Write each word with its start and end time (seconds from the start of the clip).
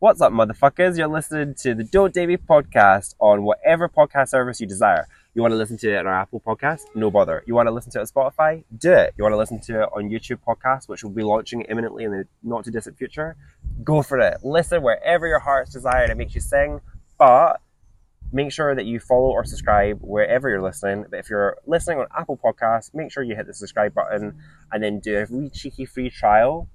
What's 0.00 0.22
up, 0.22 0.32
motherfuckers? 0.32 0.96
You're 0.96 1.08
listening 1.08 1.54
to 1.56 1.74
the 1.74 1.84
Don't 1.84 2.14
Date 2.14 2.28
Me 2.28 2.38
podcast 2.38 3.14
on 3.18 3.42
whatever 3.42 3.86
podcast 3.86 4.30
service 4.30 4.58
you 4.58 4.66
desire. 4.66 5.06
You 5.34 5.42
want 5.42 5.52
to 5.52 5.58
listen 5.58 5.76
to 5.76 5.92
it 5.92 5.98
on 5.98 6.06
our 6.06 6.22
Apple 6.22 6.40
podcast? 6.40 6.84
No 6.94 7.10
bother. 7.10 7.44
You 7.46 7.54
want 7.54 7.66
to 7.66 7.70
listen 7.70 7.92
to 7.92 7.98
it 7.98 8.00
on 8.00 8.06
Spotify? 8.06 8.64
Do 8.74 8.94
it. 8.94 9.12
You 9.18 9.24
want 9.24 9.34
to 9.34 9.36
listen 9.36 9.60
to 9.60 9.82
it 9.82 9.88
on 9.94 10.08
YouTube 10.08 10.38
podcast, 10.38 10.88
which 10.88 11.04
will 11.04 11.10
be 11.10 11.22
launching 11.22 11.60
imminently 11.68 12.04
in 12.04 12.12
the 12.12 12.24
not 12.42 12.64
too 12.64 12.70
distant 12.70 12.96
future? 12.96 13.36
Go 13.84 14.00
for 14.00 14.18
it. 14.20 14.38
Listen 14.42 14.82
wherever 14.82 15.26
your 15.26 15.40
heart's 15.40 15.70
desire 15.70 16.04
and 16.04 16.12
it 16.12 16.16
makes 16.16 16.34
you 16.34 16.40
sing, 16.40 16.80
but 17.18 17.60
make 18.32 18.52
sure 18.52 18.74
that 18.74 18.86
you 18.86 19.00
follow 19.00 19.28
or 19.28 19.44
subscribe 19.44 19.98
wherever 20.00 20.48
you're 20.48 20.62
listening. 20.62 21.04
But 21.10 21.18
if 21.18 21.28
you're 21.28 21.58
listening 21.66 21.98
on 21.98 22.06
Apple 22.16 22.40
Podcasts, 22.42 22.94
make 22.94 23.12
sure 23.12 23.22
you 23.22 23.36
hit 23.36 23.46
the 23.46 23.52
subscribe 23.52 23.92
button 23.92 24.38
and 24.72 24.82
then 24.82 25.00
do 25.00 25.18
a 25.18 25.26
wee 25.30 25.50
cheeky 25.50 25.84
free 25.84 26.08
trial 26.08 26.70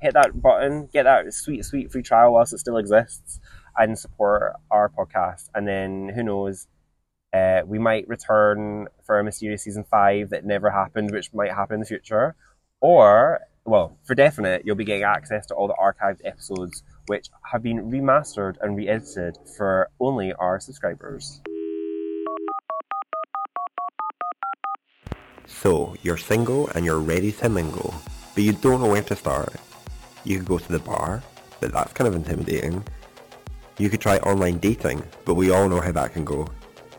hit 0.00 0.14
that 0.14 0.40
button, 0.40 0.88
get 0.92 1.04
that 1.04 1.32
sweet, 1.32 1.64
sweet 1.64 1.90
free 1.90 2.02
trial 2.02 2.32
whilst 2.32 2.52
it 2.52 2.58
still 2.58 2.76
exists, 2.76 3.40
and 3.76 3.98
support 3.98 4.54
our 4.70 4.88
podcast. 4.88 5.48
And 5.54 5.66
then 5.66 6.10
who 6.14 6.22
knows, 6.22 6.66
uh, 7.32 7.62
we 7.66 7.78
might 7.78 8.08
return 8.08 8.88
for 9.04 9.18
a 9.18 9.24
mysterious 9.24 9.62
season 9.62 9.84
five 9.84 10.30
that 10.30 10.44
never 10.44 10.70
happened, 10.70 11.10
which 11.10 11.32
might 11.34 11.52
happen 11.52 11.74
in 11.74 11.80
the 11.80 11.86
future. 11.86 12.34
Or, 12.80 13.40
well, 13.64 13.98
for 14.04 14.14
definite, 14.14 14.62
you'll 14.64 14.76
be 14.76 14.84
getting 14.84 15.02
access 15.02 15.46
to 15.46 15.54
all 15.54 15.66
the 15.66 15.74
archived 15.74 16.20
episodes, 16.24 16.82
which 17.06 17.28
have 17.50 17.62
been 17.62 17.90
remastered 17.90 18.56
and 18.60 18.76
re 18.76 18.88
edited 18.88 19.36
for 19.56 19.90
only 20.00 20.32
our 20.34 20.60
subscribers. 20.60 21.40
So, 25.46 25.96
you're 26.02 26.18
single 26.18 26.68
and 26.68 26.84
you're 26.84 27.00
ready 27.00 27.32
to 27.32 27.48
mingle, 27.48 27.94
but 28.34 28.44
you 28.44 28.52
don't 28.52 28.80
know 28.80 28.90
where 28.90 29.02
to 29.02 29.16
start. 29.16 29.56
You 30.28 30.36
could 30.36 30.46
go 30.46 30.58
to 30.58 30.72
the 30.72 30.78
bar, 30.78 31.22
but 31.58 31.72
that's 31.72 31.94
kind 31.94 32.06
of 32.06 32.14
intimidating. 32.14 32.84
You 33.78 33.88
could 33.88 34.02
try 34.02 34.18
online 34.18 34.58
dating, 34.58 35.02
but 35.24 35.36
we 35.36 35.50
all 35.50 35.70
know 35.70 35.80
how 35.80 35.92
that 35.92 36.12
can 36.12 36.26
go. 36.26 36.46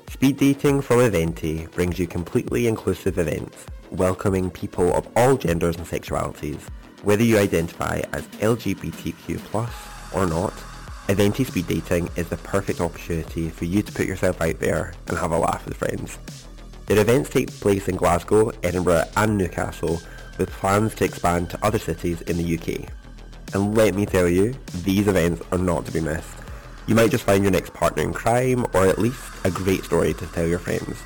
Speed 0.09 0.37
dating 0.37 0.81
from 0.81 0.97
Eventi 0.97 1.69
brings 1.69 1.99
you 1.99 2.07
completely 2.07 2.65
inclusive 2.65 3.19
events, 3.19 3.67
welcoming 3.91 4.49
people 4.49 4.91
of 4.95 5.07
all 5.15 5.37
genders 5.37 5.77
and 5.77 5.85
sexualities. 5.85 6.59
Whether 7.03 7.23
you 7.23 7.37
identify 7.37 8.01
as 8.13 8.25
LGBTQ+, 8.39 9.69
or 10.15 10.25
not, 10.25 10.53
Eventi 11.07 11.45
Speed 11.45 11.67
Dating 11.67 12.09
is 12.15 12.29
the 12.29 12.37
perfect 12.37 12.81
opportunity 12.81 13.51
for 13.51 13.65
you 13.65 13.83
to 13.83 13.91
put 13.91 14.07
yourself 14.07 14.41
out 14.41 14.57
there 14.57 14.95
and 15.05 15.15
have 15.19 15.33
a 15.33 15.37
laugh 15.37 15.67
with 15.67 15.77
friends. 15.77 16.17
Their 16.87 16.99
events 16.99 17.29
take 17.29 17.51
place 17.51 17.87
in 17.87 17.95
Glasgow, 17.95 18.51
Edinburgh 18.63 19.03
and 19.17 19.37
Newcastle 19.37 20.01
with 20.39 20.49
plans 20.49 20.95
to 20.95 21.05
expand 21.05 21.51
to 21.51 21.63
other 21.63 21.77
cities 21.77 22.21
in 22.21 22.37
the 22.37 22.57
UK. 22.57 22.91
And 23.53 23.75
let 23.75 23.95
me 23.95 24.05
tell 24.05 24.27
you, 24.27 24.55
these 24.83 25.07
events 25.07 25.41
are 25.51 25.57
not 25.57 25.85
to 25.85 25.91
be 25.91 26.01
missed. 26.01 26.35
You 26.87 26.95
might 26.95 27.11
just 27.11 27.23
find 27.23 27.43
your 27.43 27.51
next 27.51 27.73
partner 27.73 28.03
in 28.03 28.13
crime 28.13 28.65
or 28.73 28.87
at 28.87 28.99
least 28.99 29.21
a 29.43 29.51
great 29.51 29.83
story 29.83 30.13
to 30.15 30.25
tell 30.27 30.47
your 30.47 30.59
friends. 30.59 31.01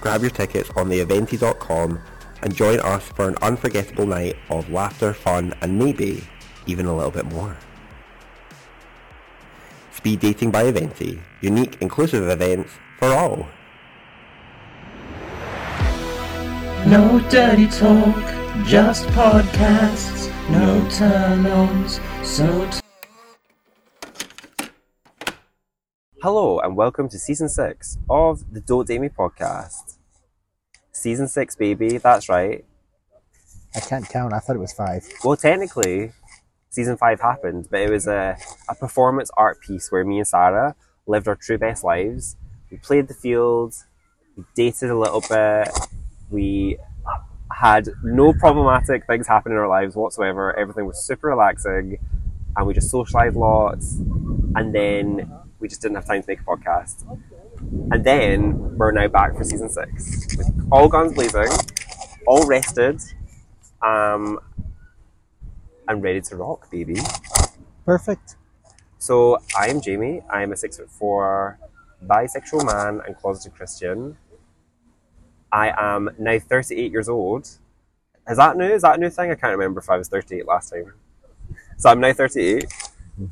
Grab 0.00 0.22
your 0.22 0.30
tickets 0.30 0.70
on 0.76 0.88
theeventi.com 0.88 2.00
and 2.42 2.54
join 2.54 2.80
us 2.80 3.04
for 3.04 3.28
an 3.28 3.36
unforgettable 3.42 4.06
night 4.06 4.36
of 4.50 4.68
laughter, 4.70 5.12
fun 5.12 5.54
and 5.60 5.78
maybe 5.78 6.26
even 6.66 6.86
a 6.86 6.94
little 6.94 7.10
bit 7.10 7.26
more. 7.26 7.56
Speed 9.92 10.20
Dating 10.20 10.50
by 10.50 10.64
Eventi. 10.64 11.20
Unique, 11.40 11.76
inclusive 11.80 12.28
events 12.28 12.72
for 12.98 13.08
all. 13.08 13.46
No 16.86 17.24
dirty 17.30 17.68
talk, 17.68 18.16
just 18.66 19.06
podcasts. 19.08 20.21
No 20.50 20.88
turn-ons, 20.90 22.00
so 22.22 22.68
t- 22.70 22.80
Hello 26.22 26.58
and 26.60 26.76
welcome 26.76 27.08
to 27.08 27.18
season 27.18 27.48
six 27.48 27.98
of 28.10 28.52
the 28.52 28.60
Don't 28.60 28.88
Date 28.88 29.00
Me 29.00 29.08
podcast. 29.08 29.98
Season 30.90 31.28
six, 31.28 31.54
baby, 31.54 31.98
that's 31.98 32.28
right. 32.28 32.64
I 33.74 33.80
can't 33.80 34.08
count. 34.08 34.32
I 34.32 34.38
thought 34.40 34.56
it 34.56 34.60
was 34.60 34.72
five. 34.72 35.04
Well, 35.24 35.36
technically, 35.36 36.12
season 36.70 36.96
five 36.96 37.20
happened, 37.20 37.68
but 37.70 37.80
it 37.80 37.90
was 37.90 38.06
a, 38.06 38.36
a 38.68 38.74
performance 38.74 39.30
art 39.36 39.60
piece 39.60 39.92
where 39.92 40.04
me 40.04 40.18
and 40.18 40.26
Sarah 40.26 40.74
lived 41.06 41.28
our 41.28 41.36
true 41.36 41.58
best 41.58 41.84
lives. 41.84 42.36
We 42.70 42.78
played 42.78 43.08
the 43.08 43.14
field, 43.14 43.74
we 44.36 44.44
dated 44.54 44.90
a 44.90 44.98
little 44.98 45.22
bit, 45.28 45.68
we 46.30 46.78
had 47.54 47.88
no 48.02 48.32
problematic 48.32 49.06
things 49.06 49.26
happen 49.26 49.52
in 49.52 49.58
our 49.58 49.68
lives 49.68 49.94
whatsoever. 49.94 50.56
Everything 50.58 50.86
was 50.86 51.04
super 51.04 51.28
relaxing, 51.28 51.98
and 52.56 52.66
we 52.66 52.74
just 52.74 52.90
socialized 52.90 53.36
lots. 53.36 53.96
And 54.54 54.74
then 54.74 55.30
we 55.58 55.68
just 55.68 55.80
didn't 55.80 55.96
have 55.96 56.06
time 56.06 56.22
to 56.22 56.28
make 56.28 56.40
a 56.40 56.44
podcast. 56.44 57.04
And 57.92 58.04
then 58.04 58.76
we're 58.76 58.92
now 58.92 59.08
back 59.08 59.36
for 59.36 59.44
season 59.44 59.68
six, 59.68 60.36
with 60.36 60.68
all 60.70 60.88
guns 60.88 61.14
blazing, 61.14 61.48
all 62.26 62.46
rested, 62.46 63.00
um, 63.82 64.38
and 65.88 66.02
ready 66.02 66.20
to 66.20 66.36
rock, 66.36 66.70
baby. 66.70 66.96
Perfect. 67.84 68.36
So 68.98 69.38
I'm 69.56 69.80
Jamie. 69.80 70.22
I'm 70.30 70.52
a 70.52 70.56
six 70.56 70.78
foot 70.78 70.90
four 70.90 71.58
bisexual 72.06 72.64
man 72.66 73.00
and 73.06 73.16
closeted 73.16 73.54
Christian. 73.54 74.16
I 75.52 75.72
am 75.76 76.10
now 76.18 76.38
38 76.38 76.90
years 76.90 77.08
old. 77.08 77.48
Is 78.28 78.36
that 78.36 78.56
new? 78.56 78.64
Is 78.64 78.82
that 78.82 78.96
a 78.96 79.00
new 79.00 79.10
thing? 79.10 79.30
I 79.30 79.34
can't 79.34 79.56
remember 79.56 79.80
if 79.80 79.90
I 79.90 79.98
was 79.98 80.08
38 80.08 80.46
last 80.46 80.70
time. 80.70 80.94
So 81.76 81.90
I'm 81.90 82.00
now 82.00 82.12
38. 82.12 82.64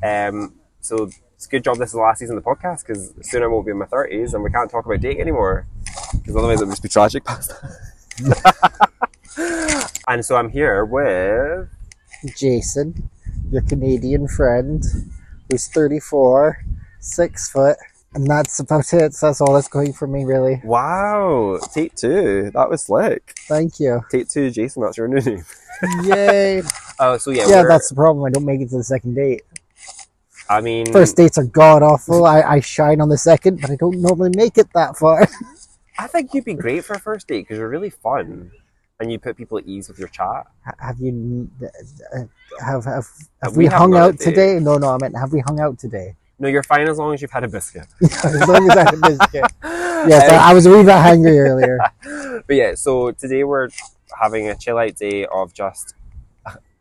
Um, 0.03 0.55
so 0.81 1.09
it's 1.35 1.47
a 1.47 1.49
good 1.49 1.63
job 1.63 1.77
this 1.77 1.89
is 1.89 1.93
the 1.93 1.99
last 1.99 2.19
season 2.19 2.37
of 2.37 2.43
the 2.43 2.49
podcast 2.49 2.85
because 2.85 3.13
soon 3.21 3.41
I 3.41 3.47
won't 3.47 3.65
be 3.65 3.71
in 3.71 3.77
my 3.79 3.85
30s 3.85 4.35
and 4.35 4.43
we 4.43 4.51
can't 4.51 4.69
talk 4.69 4.85
about 4.85 4.99
dating 4.99 5.21
anymore 5.21 5.65
because 6.13 6.35
otherwise 6.35 6.61
it 6.61 6.65
would 6.65 6.73
just 6.73 6.83
be 6.83 6.89
tragic 6.89 7.23
past 7.25 7.53
And 10.07 10.23
so 10.25 10.35
I'm 10.35 10.49
here 10.49 10.85
with 10.85 11.69
Jason, 12.37 13.09
your 13.49 13.61
Canadian 13.61 14.27
friend, 14.27 14.83
who's 15.49 15.67
34, 15.67 16.63
six 16.99 17.49
foot, 17.49 17.77
and 18.13 18.27
that's 18.27 18.59
about 18.59 18.93
it. 18.93 19.13
So 19.13 19.27
that's 19.27 19.41
all 19.41 19.53
that's 19.53 19.67
going 19.67 19.93
for 19.93 20.07
me, 20.07 20.25
really. 20.25 20.61
wow, 20.63 21.59
take 21.73 21.95
two. 21.95 22.51
That 22.53 22.69
was 22.69 22.83
slick. 22.83 23.33
Thank 23.47 23.79
you. 23.79 24.01
Take 24.11 24.29
two, 24.29 24.49
Jason. 24.51 24.83
That's 24.83 24.97
your 24.97 25.07
new 25.07 25.19
name. 25.21 25.45
Yay. 26.03 26.61
Oh, 27.03 27.17
so 27.17 27.31
yeah, 27.31 27.47
yeah, 27.47 27.61
we're- 27.61 27.67
that's 27.67 27.89
the 27.89 27.95
problem. 27.95 28.23
I 28.25 28.29
don't 28.29 28.45
make 28.45 28.61
it 28.61 28.69
to 28.69 28.77
the 28.77 28.83
second 28.83 29.15
date. 29.15 29.41
I 30.47 30.61
mean, 30.61 30.91
First 30.91 31.15
dates 31.17 31.39
are 31.39 31.45
god 31.45 31.81
awful. 31.81 32.25
I, 32.27 32.41
I 32.41 32.59
shine 32.59 33.01
on 33.01 33.09
the 33.09 33.17
second, 33.17 33.59
but 33.59 33.71
I 33.71 33.75
don't 33.75 33.99
normally 33.99 34.29
make 34.35 34.59
it 34.59 34.67
that 34.75 34.97
far. 34.97 35.27
I 35.97 36.05
think 36.05 36.35
you'd 36.35 36.45
be 36.45 36.53
great 36.53 36.85
for 36.85 36.93
a 36.93 36.99
first 36.99 37.27
date 37.27 37.41
because 37.41 37.57
you're 37.57 37.69
really 37.69 37.89
fun 37.89 38.51
and 38.99 39.11
you 39.11 39.17
put 39.17 39.35
people 39.35 39.57
at 39.57 39.65
ease 39.65 39.87
with 39.87 39.97
your 39.97 40.09
chat. 40.09 40.45
Have 40.77 40.99
you 40.99 41.49
uh, 41.63 42.19
have 42.63 42.85
have, 42.85 43.07
have 43.41 43.57
we 43.57 43.63
we, 43.63 43.65
hung 43.65 43.91
gone 43.91 44.01
on 44.01 44.09
a 44.09 44.13
out 44.13 44.19
today? 44.19 44.59
No, 44.59 44.77
no, 44.77 44.89
I 44.89 44.97
meant 44.99 45.17
have 45.17 45.33
we 45.33 45.39
hung 45.39 45.59
out 45.59 45.79
today? 45.79 46.15
No, 46.41 46.47
you're 46.47 46.63
fine 46.63 46.89
as 46.89 46.97
long 46.97 47.13
as 47.13 47.21
you've 47.21 47.29
had 47.29 47.43
a 47.43 47.47
biscuit. 47.47 47.85
as 48.01 48.47
long 48.47 48.67
as 48.71 48.75
I 48.75 48.79
had 48.79 48.93
a 48.95 48.97
biscuit. 48.97 49.43
Yes, 50.01 50.31
I, 50.31 50.49
I 50.49 50.53
was 50.55 50.65
a 50.65 50.71
wee 50.71 50.83
bit 50.83 50.95
hungry 50.95 51.37
earlier. 51.37 51.77
but 52.47 52.55
yeah, 52.55 52.73
so 52.73 53.11
today 53.11 53.43
we're 53.43 53.69
having 54.19 54.47
a 54.49 54.55
chill 54.55 54.79
out 54.79 54.95
day 54.95 55.27
of 55.27 55.53
just 55.53 55.93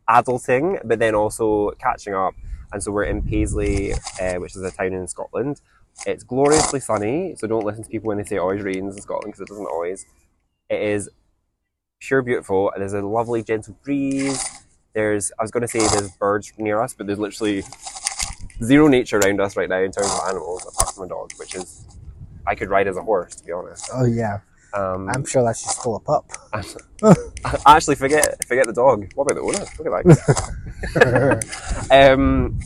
adulting, 0.08 0.80
but 0.86 0.98
then 0.98 1.14
also 1.14 1.72
catching 1.72 2.14
up. 2.14 2.32
And 2.72 2.82
so 2.82 2.90
we're 2.90 3.04
in 3.04 3.20
Paisley, 3.20 3.92
uh, 4.18 4.36
which 4.36 4.56
is 4.56 4.62
a 4.62 4.70
town 4.70 4.94
in 4.94 5.06
Scotland. 5.06 5.60
It's 6.06 6.24
gloriously 6.24 6.80
sunny, 6.80 7.34
so 7.36 7.46
don't 7.46 7.66
listen 7.66 7.84
to 7.84 7.90
people 7.90 8.08
when 8.08 8.16
they 8.16 8.24
say 8.24 8.36
it 8.36 8.38
always 8.38 8.62
rains 8.62 8.96
in 8.96 9.02
Scotland 9.02 9.34
because 9.34 9.42
it 9.42 9.48
doesn't 9.48 9.66
always. 9.66 10.06
It 10.70 10.80
is 10.80 11.10
pure 12.00 12.22
beautiful. 12.22 12.72
There's 12.74 12.94
a 12.94 13.02
lovely 13.02 13.42
gentle 13.42 13.76
breeze. 13.84 14.42
There's, 14.94 15.30
I 15.38 15.42
was 15.42 15.50
going 15.50 15.60
to 15.60 15.68
say 15.68 15.80
there's 15.80 16.10
birds 16.12 16.50
near 16.56 16.80
us, 16.80 16.94
but 16.94 17.06
there's 17.06 17.18
literally 17.18 17.64
zero 18.62 18.88
nature 18.88 19.18
around 19.18 19.40
us 19.40 19.56
right 19.56 19.68
now 19.68 19.78
in 19.80 19.90
terms 19.92 20.08
of 20.12 20.20
animals, 20.28 20.66
apart 20.66 20.94
from 20.94 21.04
a 21.04 21.08
dog, 21.08 21.32
which 21.36 21.54
is, 21.54 21.86
I 22.46 22.54
could 22.54 22.68
ride 22.70 22.88
as 22.88 22.96
a 22.96 23.02
horse, 23.02 23.34
to 23.36 23.44
be 23.44 23.52
honest. 23.52 23.88
Oh 23.94 24.04
yeah, 24.04 24.40
Um, 24.74 25.08
I'm 25.08 25.24
sure 25.24 25.42
that's 25.44 25.62
just 25.62 25.82
full 25.82 25.96
of 25.96 26.04
pup. 26.04 26.30
Actually, 27.66 27.96
forget 27.96 28.44
forget 28.46 28.66
the 28.66 28.72
dog. 28.72 29.10
What 29.14 29.30
about 29.30 29.34
the 29.34 29.42
owner? 29.42 29.66
Look 29.78 29.86
at 29.86 30.04
that. 31.90 32.12
um, 32.12 32.58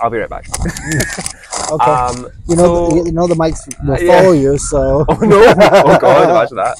I'll 0.00 0.10
be 0.10 0.18
right 0.18 0.30
back. 0.30 0.46
Okay. 1.70 1.84
Um, 1.90 2.26
you 2.46 2.56
know, 2.56 2.90
so- 2.90 2.90
the, 2.90 3.06
you 3.06 3.12
know 3.12 3.26
the 3.26 3.34
mics 3.34 3.64
will 3.86 3.98
yeah. 4.02 4.20
follow 4.20 4.32
you, 4.32 4.58
so 4.58 5.06
oh 5.08 5.14
no! 5.22 5.54
Oh 5.56 5.98
god! 5.98 6.28
Imagine 6.28 6.56
that. 6.58 6.76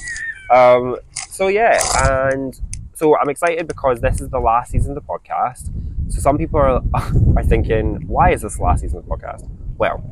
Um, 0.53 0.97
so 1.31 1.47
yeah, 1.47 1.79
and 2.27 2.59
so 2.95 3.17
I'm 3.17 3.29
excited 3.29 3.67
because 3.67 4.01
this 4.01 4.21
is 4.21 4.29
the 4.29 4.39
last 4.39 4.71
season 4.71 4.95
of 4.97 5.03
the 5.03 5.07
podcast. 5.07 5.71
So 6.11 6.19
some 6.19 6.37
people 6.37 6.59
are 6.59 6.81
are 7.37 7.43
thinking, 7.43 8.07
why 8.07 8.31
is 8.31 8.41
this 8.41 8.57
the 8.57 8.63
last 8.63 8.81
season 8.81 8.99
of 8.99 9.05
the 9.05 9.11
podcast? 9.11 9.49
Well, 9.77 10.03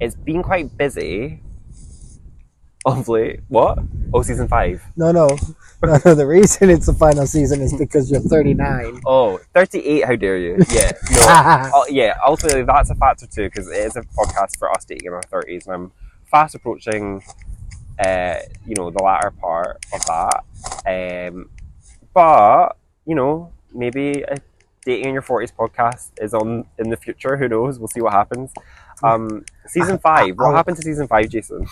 it's 0.00 0.14
been 0.16 0.42
quite 0.42 0.76
busy 0.76 1.40
Lovely. 2.86 3.40
What? 3.48 3.80
Oh, 4.14 4.22
season 4.22 4.46
five. 4.46 4.80
No, 4.96 5.10
no, 5.10 5.26
no, 5.82 5.98
no. 6.04 6.14
The 6.14 6.24
reason 6.24 6.70
it's 6.70 6.86
the 6.86 6.92
final 6.92 7.26
season 7.26 7.60
is 7.60 7.76
because 7.76 8.08
you're 8.08 8.20
39. 8.20 9.00
Oh, 9.04 9.40
38, 9.54 10.04
how 10.04 10.14
dare 10.14 10.38
you? 10.38 10.56
Yeah, 10.70 10.92
no. 11.10 11.70
Oh, 11.74 11.86
yeah, 11.90 12.16
ultimately 12.24 12.62
that's 12.62 12.90
a 12.90 12.94
factor 12.94 13.26
too 13.26 13.46
because 13.46 13.66
it 13.66 13.78
is 13.78 13.96
a 13.96 14.02
podcast 14.02 14.56
for 14.56 14.70
us 14.70 14.84
dating 14.84 15.06
in 15.06 15.12
our 15.14 15.22
30s 15.22 15.66
and 15.66 15.74
I'm 15.74 15.92
fast 16.30 16.54
approaching, 16.54 17.24
uh, 17.98 18.36
you 18.64 18.76
know, 18.76 18.90
the 18.90 19.02
latter 19.02 19.32
part 19.32 19.84
of 19.92 20.06
that. 20.06 21.32
Um, 21.32 21.50
but, 22.16 22.78
you 23.04 23.14
know, 23.14 23.52
maybe 23.74 24.22
a 24.22 24.38
dating 24.86 25.08
in 25.08 25.12
your 25.12 25.20
40s 25.20 25.52
podcast 25.52 26.12
is 26.18 26.32
on 26.32 26.64
in 26.78 26.88
the 26.88 26.96
future. 26.96 27.36
Who 27.36 27.46
knows? 27.46 27.78
We'll 27.78 27.88
see 27.88 28.00
what 28.00 28.14
happens. 28.14 28.54
Um, 29.02 29.44
season 29.66 29.98
five. 29.98 30.34
What 30.38 30.54
happened 30.54 30.78
to 30.78 30.82
season 30.82 31.06
five, 31.08 31.28
Jason? 31.28 31.66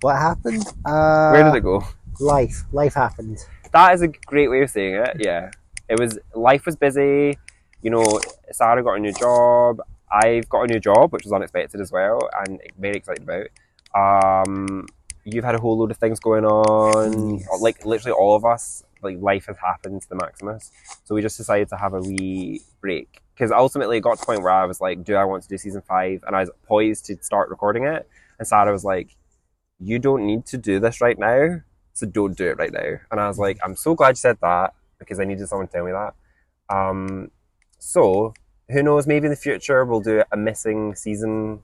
What 0.00 0.16
happened? 0.16 0.64
Uh, 0.82 1.28
Where 1.32 1.44
did 1.44 1.56
it 1.56 1.60
go? 1.60 1.84
Life. 2.20 2.62
Life 2.72 2.94
happened. 2.94 3.36
That 3.74 3.92
is 3.92 4.00
a 4.00 4.08
great 4.08 4.48
way 4.48 4.62
of 4.62 4.70
saying 4.70 4.94
it. 4.94 5.16
Yeah, 5.18 5.50
it 5.90 6.00
was. 6.00 6.18
Life 6.34 6.64
was 6.64 6.74
busy. 6.74 7.36
You 7.82 7.90
know, 7.90 8.18
Sarah 8.50 8.82
got 8.82 8.94
a 8.94 8.98
new 8.98 9.12
job. 9.12 9.82
I've 10.10 10.48
got 10.48 10.62
a 10.62 10.66
new 10.68 10.80
job, 10.80 11.12
which 11.12 11.24
was 11.24 11.34
unexpected 11.34 11.82
as 11.82 11.92
well, 11.92 12.30
and 12.46 12.60
very 12.78 12.96
excited 12.96 13.24
about. 13.28 13.48
Um, 13.94 14.86
you've 15.24 15.44
had 15.44 15.54
a 15.54 15.60
whole 15.60 15.76
load 15.78 15.90
of 15.90 15.98
things 15.98 16.18
going 16.18 16.46
on. 16.46 17.38
Yes. 17.40 17.48
Like 17.60 17.84
literally 17.84 18.12
all 18.12 18.34
of 18.34 18.46
us, 18.46 18.84
like 19.02 19.18
life 19.20 19.46
has 19.46 19.56
happened 19.58 20.02
to 20.02 20.08
the 20.08 20.16
Maximus. 20.16 20.70
So 21.04 21.14
we 21.14 21.22
just 21.22 21.36
decided 21.36 21.68
to 21.70 21.76
have 21.76 21.94
a 21.94 22.00
wee 22.00 22.62
break 22.80 23.22
because 23.34 23.50
ultimately 23.50 23.98
it 23.98 24.00
got 24.00 24.14
to 24.14 24.20
the 24.20 24.26
point 24.26 24.42
where 24.42 24.52
I 24.52 24.64
was 24.66 24.80
like, 24.80 25.04
"Do 25.04 25.16
I 25.16 25.24
want 25.24 25.42
to 25.44 25.48
do 25.48 25.58
season 25.58 25.82
five? 25.82 26.22
And 26.26 26.36
I 26.36 26.40
was 26.40 26.50
poised 26.66 27.06
to 27.06 27.22
start 27.22 27.50
recording 27.50 27.84
it, 27.84 28.08
and 28.38 28.46
Sarah 28.46 28.72
was 28.72 28.84
like, 28.84 29.16
"You 29.78 29.98
don't 29.98 30.26
need 30.26 30.46
to 30.46 30.58
do 30.58 30.80
this 30.80 31.00
right 31.00 31.18
now." 31.18 31.62
so 31.92 32.06
don't 32.06 32.36
do 32.36 32.48
it 32.48 32.58
right 32.58 32.72
now. 32.72 32.98
And 33.10 33.20
I 33.20 33.28
was 33.28 33.38
like, 33.38 33.58
I'm 33.62 33.76
so 33.76 33.94
glad 33.94 34.10
you 34.10 34.16
said 34.16 34.38
that 34.40 34.74
because 34.98 35.20
I 35.20 35.24
needed 35.24 35.48
someone 35.48 35.66
to 35.66 35.72
tell 35.72 35.84
me 35.84 35.92
that. 35.92 36.14
Um, 36.74 37.30
so 37.78 38.34
who 38.70 38.82
knows? 38.82 39.06
Maybe 39.06 39.26
in 39.26 39.30
the 39.30 39.36
future 39.36 39.84
we'll 39.84 40.00
do 40.00 40.22
a 40.32 40.36
missing 40.36 40.94
season, 40.94 41.60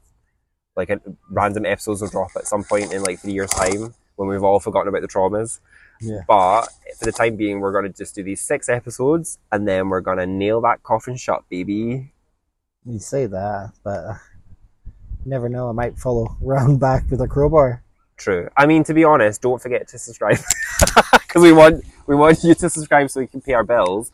like 0.76 0.90
a 0.90 1.00
random 1.30 1.64
episodes 1.64 2.02
will 2.02 2.08
drop 2.08 2.30
at 2.36 2.46
some 2.46 2.64
point 2.64 2.92
in 2.92 3.02
like 3.02 3.20
three 3.20 3.32
years' 3.32 3.50
time 3.50 3.94
when 4.16 4.28
we've 4.28 4.44
all 4.44 4.60
forgotten 4.60 4.88
about 4.88 5.02
the 5.02 5.08
traumas. 5.08 5.60
Yeah. 6.00 6.20
But 6.26 6.66
for 6.98 7.04
the 7.06 7.12
time 7.12 7.36
being, 7.36 7.60
we're 7.60 7.72
going 7.72 7.90
to 7.90 7.96
just 7.96 8.14
do 8.14 8.22
these 8.22 8.40
six 8.40 8.68
episodes 8.68 9.38
and 9.52 9.66
then 9.66 9.88
we're 9.88 10.00
going 10.00 10.18
to 10.18 10.26
nail 10.26 10.60
that 10.62 10.82
coffin 10.82 11.16
shut, 11.16 11.44
baby. 11.48 12.12
You 12.84 12.98
say 12.98 13.26
that, 13.26 13.72
but 13.84 13.90
uh, 13.90 14.14
you 14.86 15.30
never 15.30 15.48
know. 15.48 15.68
I 15.68 15.72
might 15.72 15.98
follow 15.98 16.36
round 16.40 16.80
back 16.80 17.10
with 17.10 17.20
a 17.20 17.28
crowbar. 17.28 17.82
True. 18.16 18.48
I 18.56 18.66
mean, 18.66 18.82
to 18.84 18.94
be 18.94 19.04
honest, 19.04 19.42
don't 19.42 19.62
forget 19.62 19.86
to 19.88 19.98
subscribe 19.98 20.38
because 21.12 21.42
we 21.42 21.52
want 21.52 21.84
we 22.06 22.16
want 22.16 22.42
you 22.42 22.54
to 22.54 22.68
subscribe 22.68 23.10
so 23.10 23.20
we 23.20 23.28
can 23.28 23.40
pay 23.40 23.52
our 23.52 23.62
bills. 23.62 24.10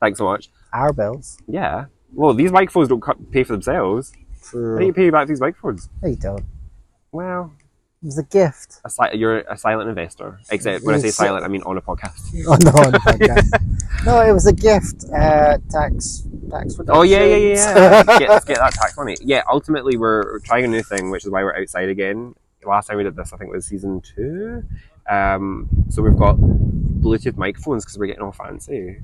Thanks 0.00 0.18
so 0.18 0.24
much. 0.24 0.50
Our 0.72 0.92
bills. 0.92 1.38
Yeah. 1.46 1.84
Well, 2.12 2.34
these 2.34 2.50
microphones 2.50 2.88
don't 2.88 3.30
pay 3.30 3.44
for 3.44 3.52
themselves. 3.52 4.12
How 4.52 4.52
do 4.52 4.58
you 4.58 4.76
True. 4.76 4.92
pay 4.92 5.10
back 5.10 5.28
these 5.28 5.40
microphones? 5.40 5.88
No, 6.02 6.08
you 6.08 6.16
don't. 6.16 6.44
Well, 7.12 7.52
It 8.04 8.08
was 8.08 8.18
a 8.18 8.22
gift. 8.22 8.82
a 8.84 8.90
si- 8.90 9.16
you're 9.16 9.38
a 9.38 9.56
silent 9.56 9.88
investor. 9.88 10.38
Except 10.50 10.84
when 10.84 10.94
I 10.94 10.98
say 10.98 11.08
silent, 11.10 11.42
I 11.42 11.48
mean 11.48 11.62
on 11.62 11.78
a 11.78 11.80
podcast. 11.80 12.20
Oh 12.46 12.58
no, 12.62 12.70
on 12.84 12.92
the 12.92 12.98
podcast. 12.98 14.04
no, 14.04 14.20
it 14.20 14.30
was 14.30 14.46
a 14.46 14.52
gift. 14.52 15.06
Uh, 15.10 15.56
tax, 15.70 16.28
tax 16.50 16.78
reduction. 16.78 16.90
Oh 16.90 17.00
yeah, 17.00 17.24
yeah, 17.24 17.36
yeah. 17.36 18.04
get, 18.18 18.28
let's 18.28 18.44
get 18.44 18.58
that 18.58 18.74
tax 18.80 18.94
money. 18.98 19.16
Yeah. 19.22 19.40
Ultimately, 19.50 19.96
we're 19.96 20.34
we're 20.34 20.38
trying 20.40 20.66
a 20.66 20.68
new 20.68 20.82
thing, 20.82 21.08
which 21.08 21.24
is 21.24 21.30
why 21.30 21.42
we're 21.42 21.56
outside 21.56 21.88
again. 21.88 22.34
Last 22.62 22.88
time 22.88 22.98
we 22.98 23.04
did 23.04 23.16
this, 23.16 23.32
I 23.32 23.38
think 23.38 23.48
it 23.48 23.56
was 23.56 23.64
season 23.64 24.02
two. 24.02 24.64
Um, 25.08 25.70
so 25.88 26.02
we've 26.02 26.18
got 26.18 26.36
Bluetooth 26.36 27.38
microphones 27.38 27.86
because 27.86 27.96
we're 27.96 28.08
getting 28.08 28.22
all 28.22 28.32
fancy. 28.32 28.98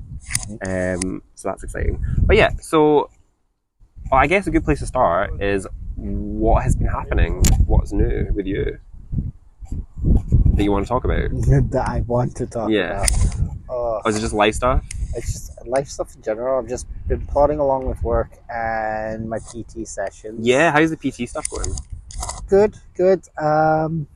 Um, 0.63 1.23
so 1.33 1.49
that's 1.49 1.63
exciting. 1.63 2.05
But 2.19 2.35
yeah, 2.37 2.51
so 2.61 3.09
well, 4.11 4.21
I 4.21 4.27
guess 4.27 4.45
a 4.45 4.51
good 4.51 4.63
place 4.63 4.79
to 4.81 4.85
start 4.85 5.41
is 5.41 5.65
what 5.95 6.61
has 6.61 6.75
been 6.75 6.87
happening. 6.87 7.41
What's 7.65 7.91
new 7.91 8.31
with 8.35 8.45
you 8.45 8.77
that 10.03 10.63
you 10.63 10.71
want 10.71 10.85
to 10.85 10.89
talk 10.89 11.03
about? 11.05 11.29
that 11.71 11.85
I 11.87 12.01
want 12.01 12.35
to 12.37 12.45
talk 12.47 12.69
Yeah. 12.69 13.03
about. 13.03 13.09
Oh, 13.69 14.01
Or 14.03 14.09
is 14.09 14.17
it 14.17 14.21
just 14.21 14.33
life 14.33 14.55
stuff? 14.55 14.83
it's 15.15 15.31
just 15.33 15.67
life 15.67 15.87
stuff 15.89 16.15
in 16.15 16.21
general. 16.21 16.59
I've 16.59 16.69
just 16.69 16.87
been 17.07 17.25
plodding 17.27 17.59
along 17.59 17.85
with 17.85 18.01
work 18.01 18.31
and 18.53 19.29
my 19.29 19.39
PT 19.39 19.85
sessions. 19.87 20.45
Yeah. 20.47 20.71
How's 20.71 20.89
the 20.89 20.97
PT 20.97 21.27
stuff 21.29 21.49
going? 21.49 21.73
good, 22.47 22.75
good. 22.95 23.21
Um, 23.41 24.07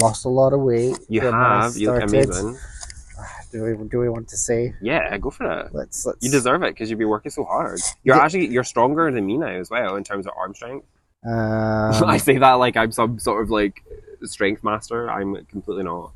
lost 0.00 0.24
a 0.24 0.28
lot 0.28 0.52
of 0.52 0.60
weight. 0.60 0.98
You 1.08 1.20
have. 1.22 1.76
You 1.76 1.92
look 1.92 2.02
amazing. 2.02 2.56
Do 3.52 3.62
we 3.62 3.88
do 3.88 3.98
we 4.00 4.08
want 4.10 4.28
to 4.28 4.36
say? 4.36 4.74
Yeah, 4.82 5.16
go 5.18 5.30
for 5.30 5.50
it. 5.60 5.74
Let's 5.74 6.04
let's. 6.04 6.22
You 6.22 6.30
deserve 6.30 6.62
it 6.62 6.74
because 6.74 6.90
you've 6.90 6.98
been 6.98 7.08
working 7.08 7.30
so 7.30 7.44
hard. 7.44 7.80
You're 8.02 8.16
Yeah. 8.16 8.22
actually 8.24 8.48
you're 8.48 8.64
stronger 8.64 9.10
than 9.10 9.24
me 9.24 9.38
now 9.38 9.46
as 9.46 9.70
well 9.70 9.96
in 9.96 10.04
terms 10.04 10.26
of 10.26 10.32
arm 10.36 10.54
strength. 10.54 10.84
Um, 11.24 11.32
I 12.04 12.18
say 12.18 12.36
that 12.38 12.54
like 12.54 12.76
I'm 12.76 12.92
some 12.92 13.18
sort 13.18 13.42
of 13.42 13.48
like 13.50 13.82
strength 14.28 14.62
master. 14.64 15.10
I'm 15.10 15.34
completely 15.46 15.84
not. 15.84 16.12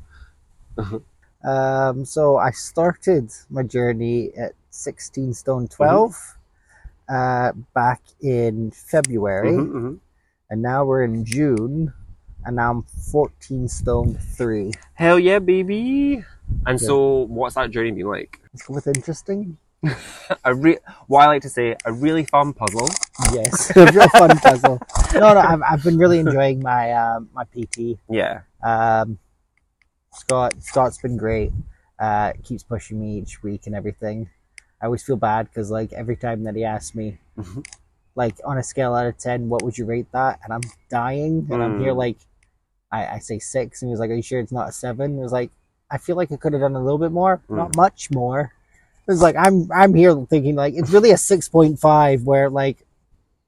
Um, 1.43 2.05
so 2.05 2.37
I 2.37 2.51
started 2.51 3.31
my 3.49 3.63
journey 3.63 4.31
at 4.37 4.53
16 4.69 5.33
stone 5.33 5.67
12 5.67 6.15
uh, 7.09 7.51
back 7.73 8.01
in 8.21 8.71
February, 8.71 9.51
Mhm, 9.53 9.71
mhm. 9.71 9.99
and 10.49 10.61
now 10.61 10.85
we're 10.85 11.03
in 11.03 11.25
June, 11.25 11.93
and 12.45 12.55
now 12.55 12.71
I'm 12.71 12.83
14 13.11 13.67
stone 13.67 14.13
3. 14.15 14.71
Hell 14.93 15.17
yeah, 15.19 15.39
baby! 15.39 16.23
And 16.65 16.79
Yeah. 16.79 16.87
so, 16.87 17.25
what's 17.25 17.55
that 17.55 17.71
journey 17.71 17.91
been 17.91 18.07
like? 18.07 18.39
Go 18.67 18.75
with 18.75 18.87
interesting. 18.87 19.57
A 20.45 20.53
re- 20.53 20.77
what 21.07 21.23
I 21.23 21.25
like 21.27 21.41
to 21.41 21.49
say, 21.49 21.75
a 21.85 21.91
really 21.91 22.23
fun 22.25 22.53
puzzle. 22.53 22.87
Yes, 23.33 23.71
a 23.75 23.91
real 23.91 24.07
fun 24.09 24.37
puzzle. 24.37 24.79
No, 25.13 25.33
no, 25.33 25.39
I've, 25.39 25.61
I've 25.63 25.83
been 25.83 25.97
really 25.97 26.19
enjoying 26.19 26.61
my 26.61 26.91
um, 26.93 27.29
my 27.33 27.43
PT. 27.45 27.97
Yeah, 28.09 28.41
Um, 28.63 29.17
Scott 30.13 30.53
Scott's 30.61 30.97
been 30.99 31.17
great. 31.17 31.51
Uh, 31.99 32.33
keeps 32.43 32.63
pushing 32.63 32.99
me 32.99 33.17
each 33.19 33.41
week 33.43 33.65
and 33.67 33.75
everything. 33.75 34.29
I 34.81 34.85
always 34.85 35.03
feel 35.03 35.15
bad 35.15 35.47
because 35.47 35.69
like 35.71 35.93
every 35.93 36.15
time 36.15 36.43
that 36.43 36.55
he 36.55 36.63
asks 36.63 36.95
me, 36.95 37.19
Mhm. 37.37 37.65
like 38.15 38.35
on 38.45 38.57
a 38.57 38.63
scale 38.63 38.93
out 38.95 39.05
of 39.07 39.17
ten, 39.17 39.49
what 39.49 39.63
would 39.63 39.77
you 39.77 39.85
rate 39.85 40.11
that? 40.11 40.39
And 40.43 40.53
I'm 40.53 40.61
dying, 40.89 41.47
and 41.51 41.61
I'm 41.63 41.79
here 41.79 41.93
Mm. 41.93 41.97
like, 41.97 42.17
I, 42.91 43.05
I 43.15 43.19
say 43.19 43.39
six, 43.39 43.81
and 43.81 43.89
he 43.89 43.91
was 43.91 43.99
like, 43.99 44.09
"Are 44.09 44.15
you 44.15 44.21
sure 44.23 44.39
it's 44.39 44.51
not 44.51 44.69
a 44.69 44.71
7? 44.71 45.17
It 45.17 45.21
was 45.21 45.31
like, 45.31 45.51
I 45.89 45.97
feel 45.97 46.15
like 46.15 46.31
I 46.31 46.35
could 46.37 46.53
have 46.53 46.61
done 46.61 46.75
a 46.75 46.81
little 46.83 46.97
bit 46.97 47.11
more, 47.11 47.41
not 47.49 47.75
much 47.75 48.11
more. 48.11 48.53
It 49.11 49.15
was 49.15 49.21
like 49.21 49.35
I'm 49.35 49.69
I'm 49.73 49.93
here 49.93 50.15
thinking 50.29 50.55
like 50.55 50.73
it's 50.73 50.89
really 50.89 51.11
a 51.11 51.17
six 51.17 51.49
point 51.49 51.79
five 51.79 52.23
where 52.23 52.49
like. 52.49 52.85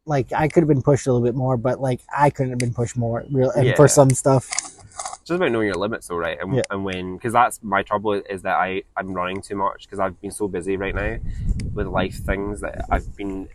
Like 0.06 0.33
I 0.33 0.50
could 0.50 0.63
have 0.63 0.68
been 0.68 0.81
pushed 0.81 1.07
a 1.07 1.13
little 1.13 1.25
bit 1.25 1.33
more, 1.33 1.56
but 1.56 1.79
like 1.79 2.01
I 2.13 2.29
couldn't 2.29 2.50
have 2.50 2.60
been 2.60 2.74
pushed 2.74 2.98
more. 2.98 3.24
Real 3.32 3.51
and 3.51 3.67
Yeah. 3.67 3.75
for 3.77 3.88
some 3.88 4.10
stuff, 4.10 4.50
it's 4.51 5.20
just 5.20 5.32
about 5.32 5.50
knowing 5.53 5.67
your 5.67 5.77
limits, 5.77 6.10
though, 6.10 6.17
right? 6.17 6.38
And, 6.41 6.55
Yeah. 6.55 6.63
and 6.70 6.84
when, 6.84 7.15
because 7.15 7.32
that's 7.32 7.63
my 7.63 7.84
trouble 7.84 8.12
is 8.12 8.41
that 8.41 8.58
I 8.58 8.84
I'm 8.98 9.13
running 9.13 9.41
too 9.41 9.55
much 9.55 9.84
because 9.84 10.00
I've 10.00 10.20
been 10.20 10.32
so 10.32 10.50
busy 10.50 10.75
right 10.75 10.93
now 10.93 11.15
with 11.74 11.88
life 11.88 12.15
things 12.15 12.60
that 12.60 12.84
I've 12.89 13.15
been 13.15 13.48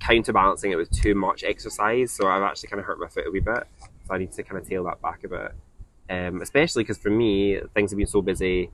counterbalancing 0.00 0.72
it 0.72 0.76
with 0.76 0.90
too 0.90 1.14
much 1.14 1.44
exercise. 1.44 2.12
So 2.12 2.28
I've 2.28 2.42
actually 2.42 2.70
kind 2.70 2.80
of 2.80 2.86
hurt 2.86 2.98
my 2.98 3.08
foot 3.08 3.26
a 3.26 3.30
wee 3.30 3.40
bit. 3.40 3.64
So 4.06 4.14
I 4.14 4.16
need 4.16 4.32
to 4.32 4.42
kind 4.42 4.58
of 4.58 4.66
tail 4.66 4.84
that 4.84 5.02
back 5.02 5.22
a 5.24 5.28
bit. 5.28 5.52
Um, 6.08 6.40
especially 6.40 6.82
because 6.82 6.96
for 6.96 7.10
me, 7.10 7.60
things 7.74 7.90
have 7.90 7.98
been 7.98 8.06
so 8.06 8.22
busy 8.22 8.70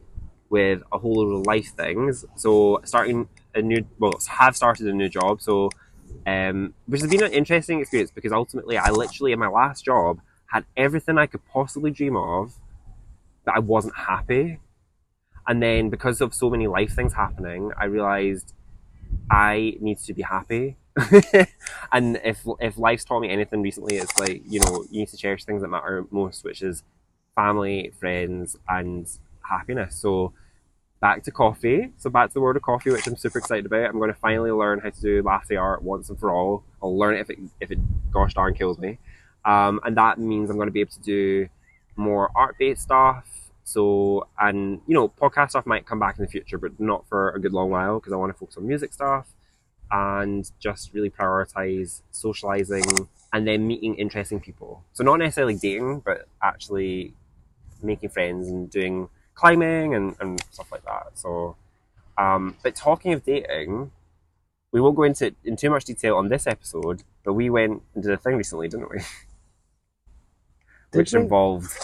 with 0.50 0.82
a 0.92 0.98
whole 0.98 1.14
load 1.14 1.40
of 1.40 1.46
life 1.46 1.72
things. 1.76 2.24
So 2.36 2.80
starting 2.84 3.28
a 3.54 3.62
new, 3.62 3.84
well, 3.98 4.18
have 4.28 4.56
started 4.56 4.86
a 4.86 4.92
new 4.92 5.08
job. 5.08 5.40
So, 5.42 5.70
um, 6.26 6.74
which 6.86 7.00
has 7.00 7.10
been 7.10 7.22
an 7.22 7.32
interesting 7.32 7.80
experience 7.80 8.10
because 8.10 8.32
ultimately, 8.32 8.76
I 8.78 8.90
literally 8.90 9.32
in 9.32 9.38
my 9.38 9.48
last 9.48 9.84
job 9.84 10.20
had 10.46 10.64
everything 10.76 11.18
I 11.18 11.26
could 11.26 11.44
possibly 11.46 11.90
dream 11.90 12.16
of, 12.16 12.54
but 13.44 13.54
I 13.54 13.58
wasn't 13.60 13.96
happy. 13.96 14.58
And 15.46 15.62
then 15.62 15.88
because 15.90 16.20
of 16.20 16.34
so 16.34 16.50
many 16.50 16.66
life 16.66 16.92
things 16.92 17.14
happening, 17.14 17.72
I 17.78 17.86
realized 17.86 18.52
I 19.30 19.76
need 19.80 19.98
to 20.00 20.14
be 20.14 20.22
happy. 20.22 20.76
and 21.92 22.20
if 22.24 22.46
if 22.60 22.76
life's 22.76 23.04
taught 23.04 23.20
me 23.20 23.30
anything 23.30 23.62
recently, 23.62 23.96
it's 23.96 24.18
like 24.18 24.42
you 24.46 24.60
know 24.60 24.84
you 24.90 25.00
need 25.00 25.08
to 25.08 25.16
cherish 25.16 25.44
things 25.44 25.62
that 25.62 25.68
matter 25.68 26.04
most, 26.10 26.44
which 26.44 26.62
is 26.62 26.82
family, 27.34 27.92
friends, 27.98 28.56
and 28.68 29.08
happiness. 29.48 29.96
So 29.96 30.32
back 31.00 31.22
to 31.24 31.30
coffee. 31.30 31.92
So 31.96 32.10
back 32.10 32.28
to 32.30 32.34
the 32.34 32.40
world 32.40 32.56
of 32.56 32.62
coffee, 32.62 32.90
which 32.90 33.06
I'm 33.06 33.16
super 33.16 33.38
excited 33.38 33.66
about. 33.66 33.86
I'm 33.86 33.98
going 33.98 34.12
to 34.12 34.18
finally 34.18 34.50
learn 34.50 34.80
how 34.80 34.90
to 34.90 35.00
do 35.00 35.22
latte 35.22 35.56
art 35.56 35.82
once 35.82 36.10
and 36.10 36.18
for 36.18 36.32
all. 36.32 36.64
I'll 36.82 36.96
learn 36.98 37.14
it 37.16 37.20
if 37.20 37.30
it 37.30 37.38
if 37.60 37.70
it 37.70 37.78
gosh 38.12 38.34
darn 38.34 38.54
kills 38.54 38.78
me, 38.78 38.98
um, 39.44 39.80
and 39.84 39.96
that 39.96 40.18
means 40.18 40.50
I'm 40.50 40.56
going 40.56 40.68
to 40.68 40.72
be 40.72 40.80
able 40.80 40.92
to 40.92 41.00
do 41.02 41.48
more 41.96 42.30
art 42.36 42.56
based 42.58 42.82
stuff. 42.82 43.24
So 43.64 44.26
and 44.38 44.80
you 44.86 44.94
know 44.94 45.08
podcast 45.08 45.50
stuff 45.50 45.66
might 45.66 45.86
come 45.86 45.98
back 46.00 46.18
in 46.18 46.24
the 46.24 46.30
future, 46.30 46.58
but 46.58 46.78
not 46.80 47.06
for 47.08 47.30
a 47.30 47.40
good 47.40 47.52
long 47.52 47.70
while 47.70 47.98
because 48.00 48.12
I 48.12 48.16
want 48.16 48.32
to 48.32 48.38
focus 48.38 48.56
on 48.56 48.66
music 48.66 48.92
stuff. 48.92 49.26
and 49.90 50.50
just 50.60 50.92
really 50.94 51.10
prioritize 51.10 52.02
socializing 52.10 52.84
and 53.32 53.46
then 53.46 53.66
meeting 53.66 53.94
interesting 53.96 54.40
people. 54.40 54.84
So 54.92 55.04
not 55.04 55.18
necessarily 55.18 55.56
dating, 55.56 56.00
but 56.00 56.28
actually 56.42 57.14
making 57.82 58.10
friends 58.10 58.48
and 58.48 58.70
doing 58.70 59.08
climbing 59.38 59.94
and, 59.94 60.16
and 60.20 60.42
stuff 60.50 60.72
like 60.72 60.84
that. 60.84 61.12
So, 61.14 61.56
um, 62.18 62.56
but 62.64 62.74
talking 62.74 63.12
of 63.12 63.24
dating, 63.24 63.92
we 64.72 64.80
won't 64.80 64.96
go 64.96 65.04
into 65.04 65.26
it 65.26 65.36
in 65.44 65.56
too 65.56 65.70
much 65.70 65.84
detail 65.84 66.16
on 66.16 66.28
this 66.28 66.46
episode, 66.46 67.04
but 67.24 67.34
we 67.34 67.48
went 67.50 67.82
and 67.94 68.02
did 68.04 68.12
a 68.12 68.16
thing 68.18 68.36
recently, 68.36 68.68
didn't 68.68 68.90
we? 68.90 68.98
Did 70.92 70.98
Which 70.98 71.14
we? 71.14 71.20
involved. 71.20 71.70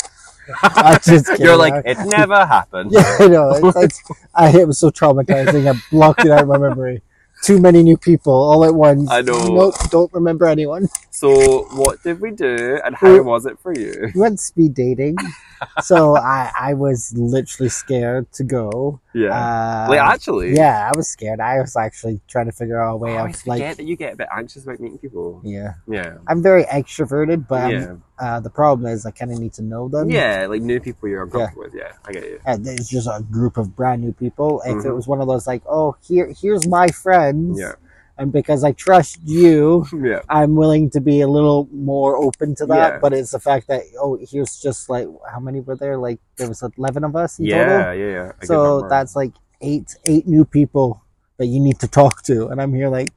You're 1.39 1.57
like, 1.57 1.77
it 1.85 1.99
never 2.01 2.47
happened. 2.47 2.93
Yeah, 2.95 3.17
I 3.21 3.29
know. 3.29 3.53
It's, 3.53 3.77
it's, 3.77 4.03
I, 4.35 4.51
it 4.61 4.67
was 4.67 4.79
so 4.79 4.91
traumatizing. 4.91 5.73
I 5.73 5.81
blocked 5.91 6.25
it 6.25 6.33
out 6.33 6.43
of 6.43 6.49
my 6.49 6.59
memory. 6.59 7.03
Too 7.45 7.61
many 7.61 7.83
new 7.83 7.99
people 7.99 8.33
all 8.33 8.65
at 8.65 8.75
once. 8.75 9.11
I 9.11 9.21
know. 9.21 9.39
Nope, 9.49 9.75
don't 9.91 10.13
remember 10.15 10.47
anyone. 10.47 10.89
So, 11.11 11.65
what 11.77 12.03
did 12.03 12.21
we 12.21 12.31
do, 12.31 12.81
and 12.85 12.97
how 12.97 13.23
was 13.23 13.45
it 13.47 13.59
for 13.61 13.73
you? 13.79 14.11
We 14.15 14.21
went 14.21 14.41
speed 14.41 14.75
dating, 14.75 15.17
so 15.83 16.17
I 16.17 16.51
I 16.59 16.75
was 16.75 17.13
literally 17.15 17.69
scared 17.69 18.33
to 18.33 18.45
go. 18.45 19.01
Yeah. 19.15 19.31
Uh, 19.31 19.87
Wait, 19.91 19.99
actually, 19.99 20.57
yeah, 20.57 20.91
I 20.93 20.97
was 20.97 21.09
scared. 21.09 21.41
I 21.41 21.61
was 21.61 21.77
actually 21.77 22.21
trying 22.29 22.47
to 22.47 22.53
figure 22.53 22.83
out 22.83 22.95
a 22.95 22.97
way 22.97 23.17
out. 23.17 23.27
I 23.27 23.31
of 23.31 23.47
like, 23.47 23.77
that 23.77 23.85
you 23.85 23.97
get 23.97 24.15
a 24.15 24.17
bit 24.17 24.29
anxious 24.35 24.65
about 24.65 24.81
meeting 24.81 24.99
people. 24.99 25.41
yeah. 25.45 25.75
Yeah. 25.87 26.17
I'm 26.27 26.43
very 26.43 26.65
extroverted, 26.65 27.47
but 27.47 27.71
yeah. 27.71 27.91
I'm, 27.91 28.03
uh, 28.19 28.41
the 28.41 28.51
problem 28.51 28.87
is 28.93 29.05
I 29.07 29.11
kind 29.11 29.33
of 29.33 29.39
need 29.39 29.53
to 29.55 29.63
know 29.63 29.89
them. 29.89 30.09
yeah, 30.11 30.47
like 30.49 30.63
new 30.63 30.81
people 30.81 31.09
you're 31.09 31.25
uncomfortable 31.25 31.65
with. 31.65 31.75
Yeah, 31.75 31.93
I 32.05 32.13
get 32.13 32.25
you. 32.25 32.41
and 32.47 32.67
it's 32.67 32.89
just 32.89 33.09
a 33.09 33.23
group 33.23 33.57
of 33.57 33.75
brand 33.75 34.03
new 34.03 34.13
people. 34.13 34.61
If 34.65 34.85
it 34.85 34.89
Mhm. 34.89 34.95
was 34.95 35.07
one 35.09 35.21
of 35.21 35.27
those 35.29 35.47
like, 35.47 35.63
oh, 35.69 35.97
here, 36.07 36.33
here's 36.41 36.67
my 36.69 36.89
friends, 36.89 37.59
Yeah. 37.59 37.73
and 38.17 38.33
because 38.33 38.63
I 38.63 38.73
trust 38.73 39.19
you, 39.25 39.85
Yeah. 39.93 40.21
I'm 40.29 40.55
willing 40.55 40.91
to 40.91 41.01
be 41.01 41.21
a 41.23 41.29
little 41.29 41.69
more 41.73 42.17
open 42.17 42.55
to 42.57 42.67
that. 42.67 42.93
Yeah. 42.95 42.99
But 43.01 43.13
it's 43.15 43.33
the 43.33 43.41
fact 43.41 43.67
that 43.67 43.83
oh, 44.01 44.17
here's 44.31 44.61
just 44.61 44.89
like 44.89 45.09
how 45.33 45.41
many 45.41 45.61
were 45.61 45.75
there? 45.77 45.97
Like 45.99 46.21
there 46.37 46.49
was 46.49 46.63
eleven 46.63 47.03
of 47.05 47.17
us 47.17 47.39
in 47.41 47.47
Yeah, 47.47 47.65
total. 47.67 47.95
yeah, 47.95 48.11
yeah. 48.13 48.33
So 48.45 48.87
that's 48.89 49.17
like 49.17 49.33
eight, 49.61 49.97
eight 50.07 50.27
new 50.29 50.45
people 50.45 51.03
that 51.39 51.47
you 51.47 51.59
need 51.59 51.81
to 51.81 51.89
talk 51.89 52.23
to, 52.25 52.47
and 52.49 52.61
I'm 52.63 52.73
here 52.73 52.89
like, 52.89 53.11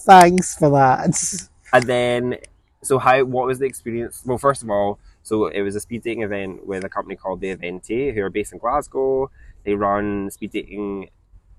thanks 0.00 0.56
for 0.56 0.70
that. 0.70 1.48
And 1.72 1.82
then, 1.84 2.38
so 2.82 2.98
how? 2.98 3.24
What 3.24 3.46
was 3.46 3.58
the 3.58 3.66
experience? 3.66 4.22
Well, 4.24 4.38
first 4.38 4.62
of 4.62 4.70
all, 4.70 4.98
so 5.22 5.46
it 5.46 5.62
was 5.62 5.74
a 5.74 5.80
speed 5.80 6.02
dating 6.02 6.22
event 6.22 6.66
with 6.66 6.84
a 6.84 6.88
company 6.88 7.16
called 7.16 7.40
The 7.40 7.54
Eventi, 7.56 8.14
who 8.14 8.22
are 8.22 8.30
based 8.30 8.52
in 8.52 8.58
Glasgow. 8.58 9.30
They 9.64 9.74
run 9.74 10.30
speed 10.30 10.52
dating 10.52 11.10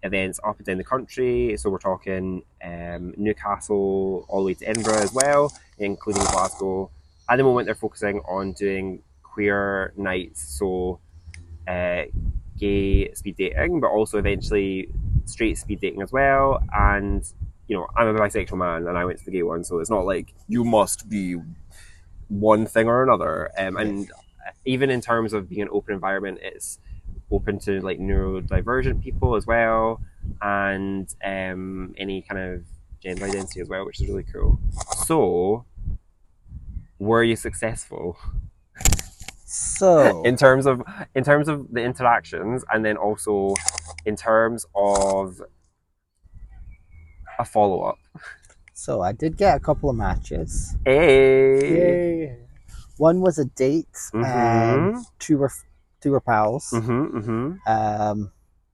events 0.04 0.40
up 0.44 0.58
and 0.58 0.66
down 0.66 0.78
the 0.78 0.84
country. 0.84 1.56
So 1.58 1.70
we're 1.70 1.80
talking 1.80 2.44
um, 2.64 3.14
Newcastle 3.18 4.26
all 4.30 4.40
the 4.40 4.46
way 4.46 4.54
to 4.56 4.66
Edinburgh 4.66 5.00
as 5.00 5.14
well, 5.14 5.52
including 5.80 6.24
Glasgow. 6.24 6.90
At 7.30 7.38
the 7.38 7.44
moment, 7.44 7.66
they're 7.66 7.76
focusing 7.76 8.20
on 8.20 8.54
doing 8.54 9.02
queer 9.22 9.94
nights, 9.98 10.58
so 10.58 11.00
uh, 11.68 12.04
gay 12.58 13.14
speed 13.14 13.36
dating, 13.38 13.82
but 13.82 13.88
also 13.88 14.18
eventually 14.18 14.90
straight 15.28 15.58
speed 15.58 15.82
dating 15.82 16.02
as 16.02 16.12
well. 16.12 16.62
And 16.74 17.24
you 17.68 17.76
know, 17.76 17.88
I'm 17.96 18.08
a 18.08 18.14
bisexual 18.14 18.58
man 18.58 18.88
and 18.88 18.98
I 18.98 19.06
went 19.06 19.20
to 19.20 19.26
the 19.26 19.32
gay 19.32 19.44
one, 19.44 19.64
so 19.64 19.80
it's 19.80 19.90
not 19.90 20.06
like 20.06 20.34
you 20.48 20.64
must 20.64 21.10
be 21.10 21.36
one 22.30 22.66
thing 22.66 22.88
or 22.88 23.04
another. 23.04 23.50
Um, 23.58 23.78
and 23.78 24.12
even 24.66 24.90
in 24.90 25.02
terms 25.02 25.34
of 25.34 25.50
being 25.50 25.62
an 25.62 25.70
open 25.72 25.94
environment, 25.94 26.40
it's 26.42 26.80
open 27.32 27.60
to 27.60 27.82
like 27.82 28.00
neurodivergent 28.00 29.04
people 29.04 29.36
as 29.36 29.46
well, 29.46 30.02
and 30.42 31.14
um, 31.24 31.94
any 31.98 32.22
kind 32.22 32.40
of 32.40 32.64
gender 33.02 33.26
identity 33.26 33.60
as 33.60 33.68
well, 33.68 33.86
which 33.86 34.02
is 34.02 34.08
really 34.08 34.26
cool. 34.32 34.60
So, 35.06 35.66
were 37.00 37.24
you 37.24 37.36
successful 37.36 38.18
So 39.50 40.24
in 40.24 40.36
terms 40.36 40.66
of 40.66 40.84
in 41.16 41.24
terms 41.24 41.48
of 41.48 41.72
the 41.72 41.82
interactions, 41.82 42.66
and 42.72 42.84
then 42.84 42.98
also 42.98 43.54
in 44.06 44.18
terms 44.18 44.66
of 44.76 45.42
a 47.40 47.46
follow 47.46 47.82
up? 47.82 47.98
so 48.74 49.02
I 49.02 49.14
did 49.14 49.38
get 49.38 49.56
a 49.56 49.60
couple 49.62 49.90
of 49.90 49.96
matches. 49.96 50.76
Hey. 50.84 52.38
One 52.98 53.22
was 53.22 53.40
a 53.40 53.46
date, 53.46 53.88
and 54.14 54.96
Mhm. 54.96 55.06
two 55.20 55.38
were 55.38 55.52
two 56.02 56.12
were 56.12 56.20
pals. 56.20 56.72
Mhm. 56.74 57.12
Mhm. 57.12 57.58
Um, 57.68 58.32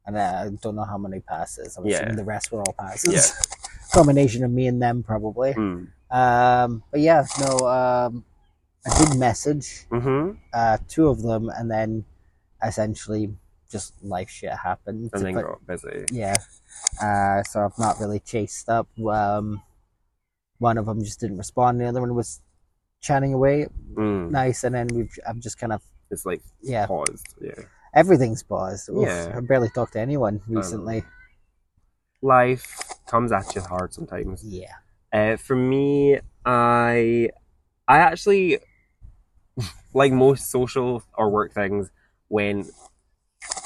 and 0.07 0.17
I 0.19 0.49
don't 0.61 0.75
know 0.75 0.85
how 0.85 0.97
many 0.97 1.19
passes. 1.19 1.77
I'm 1.77 1.85
Yeah. 1.85 1.97
assuming 1.97 2.15
the 2.15 2.23
rest 2.23 2.51
were 2.51 2.61
all 2.61 2.73
passes. 2.79 3.13
Yeah. 3.13 3.57
Combination 3.93 4.43
of 4.43 4.49
me 4.49 4.65
and 4.65 4.81
them, 4.81 5.03
probably. 5.03 5.53
Mm. 5.53 5.87
Um, 6.09 6.83
but 6.89 6.99
yeah, 6.99 7.25
no. 7.39 7.67
Um, 7.69 8.25
I 8.85 8.99
did 8.99 9.17
message 9.17 9.87
Mhm. 9.89 10.37
uh, 10.53 10.77
two 10.87 11.07
of 11.07 11.21
them, 11.21 11.49
and 11.49 11.69
then 11.71 12.05
essentially 12.63 13.35
just 13.69 13.93
life 14.03 14.29
shit 14.29 14.51
happened. 14.51 15.09
And 15.13 15.25
then 15.25 15.33
put- 15.35 15.45
got 15.45 15.65
busy. 15.65 16.05
yeah. 16.11 16.35
Uh, 17.01 17.43
so 17.43 17.63
I've 17.65 17.77
not 17.79 17.99
really 17.99 18.19
chased 18.19 18.69
up. 18.69 18.87
Um, 18.99 19.61
one 20.59 20.77
of 20.77 20.85
them 20.85 21.03
just 21.03 21.19
didn't 21.19 21.37
respond. 21.37 21.79
The 21.81 21.85
other 21.85 22.01
one 22.01 22.13
was 22.15 22.41
chatting 23.01 23.33
away, 23.33 23.67
Mm. 23.95 24.29
nice, 24.31 24.63
and 24.63 24.75
then 24.75 24.87
we've 24.87 25.13
I've 25.27 25.39
just 25.39 25.57
kind 25.57 25.73
of 25.73 25.81
It's 26.11 26.25
like 26.25 26.41
yeah, 26.61 26.85
paused. 26.85 27.35
Yeah. 27.41 27.55
everything's 27.93 28.43
paused. 28.43 28.89
Oof, 28.89 29.07
Yeah. 29.07 29.33
I 29.35 29.39
barely 29.41 29.69
talked 29.69 29.93
to 29.93 29.99
anyone 29.99 30.41
recently. 30.47 31.03
Life 32.21 32.77
comes 33.07 33.31
at 33.31 33.53
you 33.55 33.61
hard 33.61 33.93
sometimes. 33.93 34.43
Yeah, 34.43 34.73
Uh, 35.11 35.35
for 35.37 35.55
me, 35.55 36.19
I 36.45 37.29
I 37.87 37.97
actually 37.99 38.59
like 39.93 40.11
most 40.11 40.49
social 40.49 41.03
or 41.17 41.29
work 41.29 41.53
things 41.53 41.91
when 42.27 42.69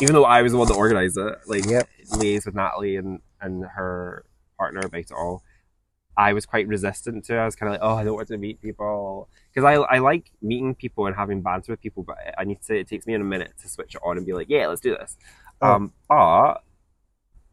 even 0.02 0.14
though 0.14 0.26
I 0.26 0.42
was 0.42 0.52
the 0.52 0.58
one 0.58 0.68
that 0.68 0.74
organized 0.76 1.18
it, 1.18 1.36
like 1.48 1.66
Yep. 1.66 1.88
liaised 2.14 2.46
with 2.46 2.56
Natalie 2.56 2.96
and 2.96 3.20
and 3.42 3.64
her 3.64 4.26
partner 4.58 4.82
about 4.86 5.00
it 5.00 5.12
all. 5.12 5.44
I 6.20 6.34
was 6.34 6.48
quite 6.48 6.68
resistant 6.68 7.26
to 7.26 7.36
it. 7.36 7.40
I 7.40 7.46
was 7.46 7.56
kind 7.56 7.68
of 7.72 7.80
like, 7.80 7.88
oh, 7.88 7.96
I 7.96 8.04
don't 8.04 8.16
want 8.16 8.28
to 8.30 8.38
meet 8.38 8.60
people 8.60 9.30
because 9.54 9.64
I 9.64 9.74
I 9.76 10.00
like 10.00 10.32
meeting 10.42 10.74
people 10.74 11.06
and 11.06 11.16
having 11.16 11.42
banter 11.42 11.72
with 11.74 11.82
people, 11.82 12.02
but 12.04 12.18
I 12.38 12.44
need 12.44 12.62
to. 12.64 12.80
It 12.80 12.88
takes 12.88 13.06
me 13.06 13.14
in 13.14 13.22
a 13.22 13.26
minute 13.26 13.54
to 13.62 13.70
switch 13.70 13.94
it 13.94 14.02
on 14.04 14.18
and 14.18 14.26
be 14.26 14.34
like, 14.34 14.50
yeah, 14.50 14.66
let's 14.68 14.82
do 14.82 14.96
this. 14.98 15.16
Oh. 15.62 15.74
Um, 15.74 15.94
but 16.10 16.64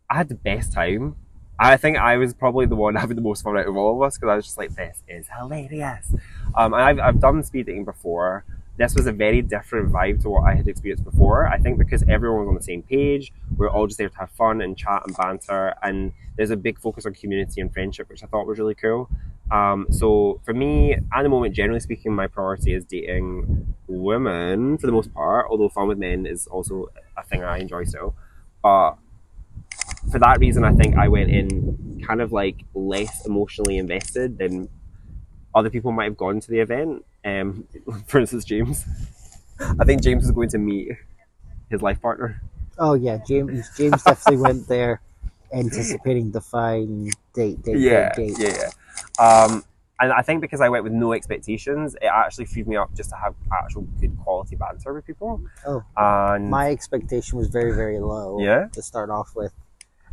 I 0.09 0.16
had 0.16 0.28
the 0.28 0.35
best 0.35 0.73
time. 0.73 1.16
I 1.59 1.76
think 1.76 1.97
I 1.99 2.16
was 2.16 2.33
probably 2.35 2.66
the 2.66 2.75
one 2.75 2.95
having 3.04 3.16
the 3.16 3.23
most 3.23 3.43
fun 3.43 3.57
out 3.59 3.66
of 3.66 3.76
all 3.76 3.97
of 3.97 4.07
us 4.07 4.16
because 4.16 4.31
I 4.31 4.37
was 4.37 4.47
just 4.47 4.59
like, 4.59 4.75
this 4.75 5.02
is 5.09 5.28
hilarious. 5.38 6.14
Um, 6.54 6.73
and 6.73 6.83
I've, 6.83 6.99
I've 7.00 7.21
done 7.21 7.43
speed 7.43 7.66
dating 7.66 7.85
before. 7.85 8.45
This 8.76 8.95
was 8.95 9.07
a 9.07 9.12
very 9.12 9.40
different 9.40 9.93
vibe 9.93 10.21
to 10.23 10.31
what 10.31 10.50
I 10.50 10.54
had 10.54 10.66
experienced 10.66 11.04
before. 11.04 11.47
I 11.47 11.59
think 11.59 11.78
because 11.78 12.02
everyone 12.09 12.40
was 12.40 12.49
on 12.49 12.54
the 12.54 12.62
same 12.62 12.83
page, 12.83 13.33
we 13.57 13.66
are 13.66 13.71
all 13.71 13.87
just 13.87 13.99
there 13.99 14.09
to 14.09 14.19
have 14.19 14.31
fun 14.31 14.61
and 14.61 14.76
chat 14.76 15.02
and 15.07 15.16
banter. 15.16 15.75
And 15.83 16.12
there's 16.37 16.50
a 16.50 16.57
big 16.57 16.81
focus 16.81 17.07
on 17.07 17.14
community 17.14 17.61
and 17.61 17.73
friendship, 17.73 18.09
which 18.09 18.25
I 18.25 18.26
thought 18.26 18.47
was 18.47 18.59
really 18.59 18.75
cool. 18.75 19.09
Um, 19.50 19.87
so 19.90 20.40
for 20.45 20.54
me, 20.54 20.95
at 20.95 21.23
the 21.23 21.28
moment, 21.28 21.54
generally 21.54 21.81
speaking, 21.81 22.12
my 22.12 22.26
priority 22.26 22.75
is 22.75 22.85
dating 22.85 23.75
women 23.87 24.78
for 24.78 24.87
the 24.87 24.93
most 24.93 25.12
part, 25.14 25.47
although 25.50 25.69
fun 25.69 25.87
with 25.87 25.99
men 25.99 26.26
is 26.26 26.47
also 26.49 26.88
a 27.16 27.23
thing 27.23 27.45
I 27.45 27.59
enjoy 27.59 27.85
still. 27.85 28.16
But 28.62 28.97
for 30.11 30.19
that 30.19 30.38
reason, 30.40 30.64
I 30.64 30.73
think 30.73 30.97
I 30.97 31.09
went 31.09 31.31
in 31.31 32.02
kind 32.07 32.21
of 32.21 32.33
like 32.33 32.57
less 32.75 33.26
emotionally 33.26 33.78
invested 33.78 34.38
than 34.38 34.69
other 35.54 35.71
people 35.71 35.93
might 35.93 36.04
have 36.04 36.16
gone 36.16 36.40
to 36.40 36.50
the 36.50 36.59
event. 36.59 37.04
Um, 37.25 37.66
for 38.07 38.21
instance, 38.21 38.45
James. 38.45 38.85
I 39.61 39.85
think 39.85 40.02
James 40.02 40.25
is 40.25 40.33
going 40.33 40.49
to 40.50 40.59
meet 40.59 40.88
his 41.71 41.81
life 41.81 42.00
partner. 42.02 42.43
Oh 42.78 42.95
yeah, 42.95 43.19
James. 43.26 43.71
James 43.76 44.02
definitely 44.02 44.38
went 44.38 44.69
there 44.69 45.00
anticipating 45.52 46.33
the 46.33 46.40
fine 46.40 47.11
date, 47.33 47.62
date, 47.62 47.78
yeah, 47.78 48.12
date, 48.14 48.35
yeah, 48.38 48.71
yeah. 49.19 49.25
Um, 49.25 49.64
and 50.00 50.12
I 50.12 50.23
think 50.23 50.40
because 50.40 50.61
I 50.61 50.69
went 50.69 50.83
with 50.83 50.93
no 50.93 51.12
expectations, 51.12 51.95
it 51.95 52.07
actually 52.07 52.47
freed 52.47 52.66
me 52.66 52.76
up 52.76 52.93
just 52.95 53.11
to 53.11 53.16
have 53.16 53.35
actual 53.52 53.83
good 54.00 54.19
quality 54.19 54.57
banter 54.57 54.93
with 54.93 55.07
people. 55.07 55.40
Oh. 55.66 55.85
and 55.97 56.50
My 56.50 56.71
expectation 56.71 57.38
was 57.38 57.49
very, 57.49 57.73
very 57.73 58.00
low. 58.00 58.40
Yeah? 58.40 58.66
To 58.73 58.83
start 58.83 59.11
off 59.11 59.37
with, 59.37 59.52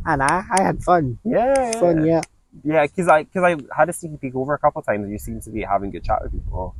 and 0.06 0.22
I, 0.22 0.44
I 0.50 0.62
had 0.62 0.82
fun. 0.82 1.18
yeah, 1.24 1.72
Fun, 1.72 2.06
yeah. 2.06 2.20
yeah, 2.62 2.82
because 2.82 3.08
I 3.08 3.24
because 3.24 3.42
I 3.42 3.56
had 3.76 3.88
a 3.88 3.92
sneaky 3.92 4.18
peek 4.18 4.36
over 4.36 4.54
a 4.54 4.58
couple 4.58 4.80
of 4.80 4.86
times, 4.86 5.02
and 5.02 5.10
you 5.10 5.18
seem 5.18 5.40
to 5.40 5.50
be 5.50 5.62
having 5.62 5.90
good 5.90 6.04
chat 6.04 6.22
with 6.22 6.32
people. 6.32 6.76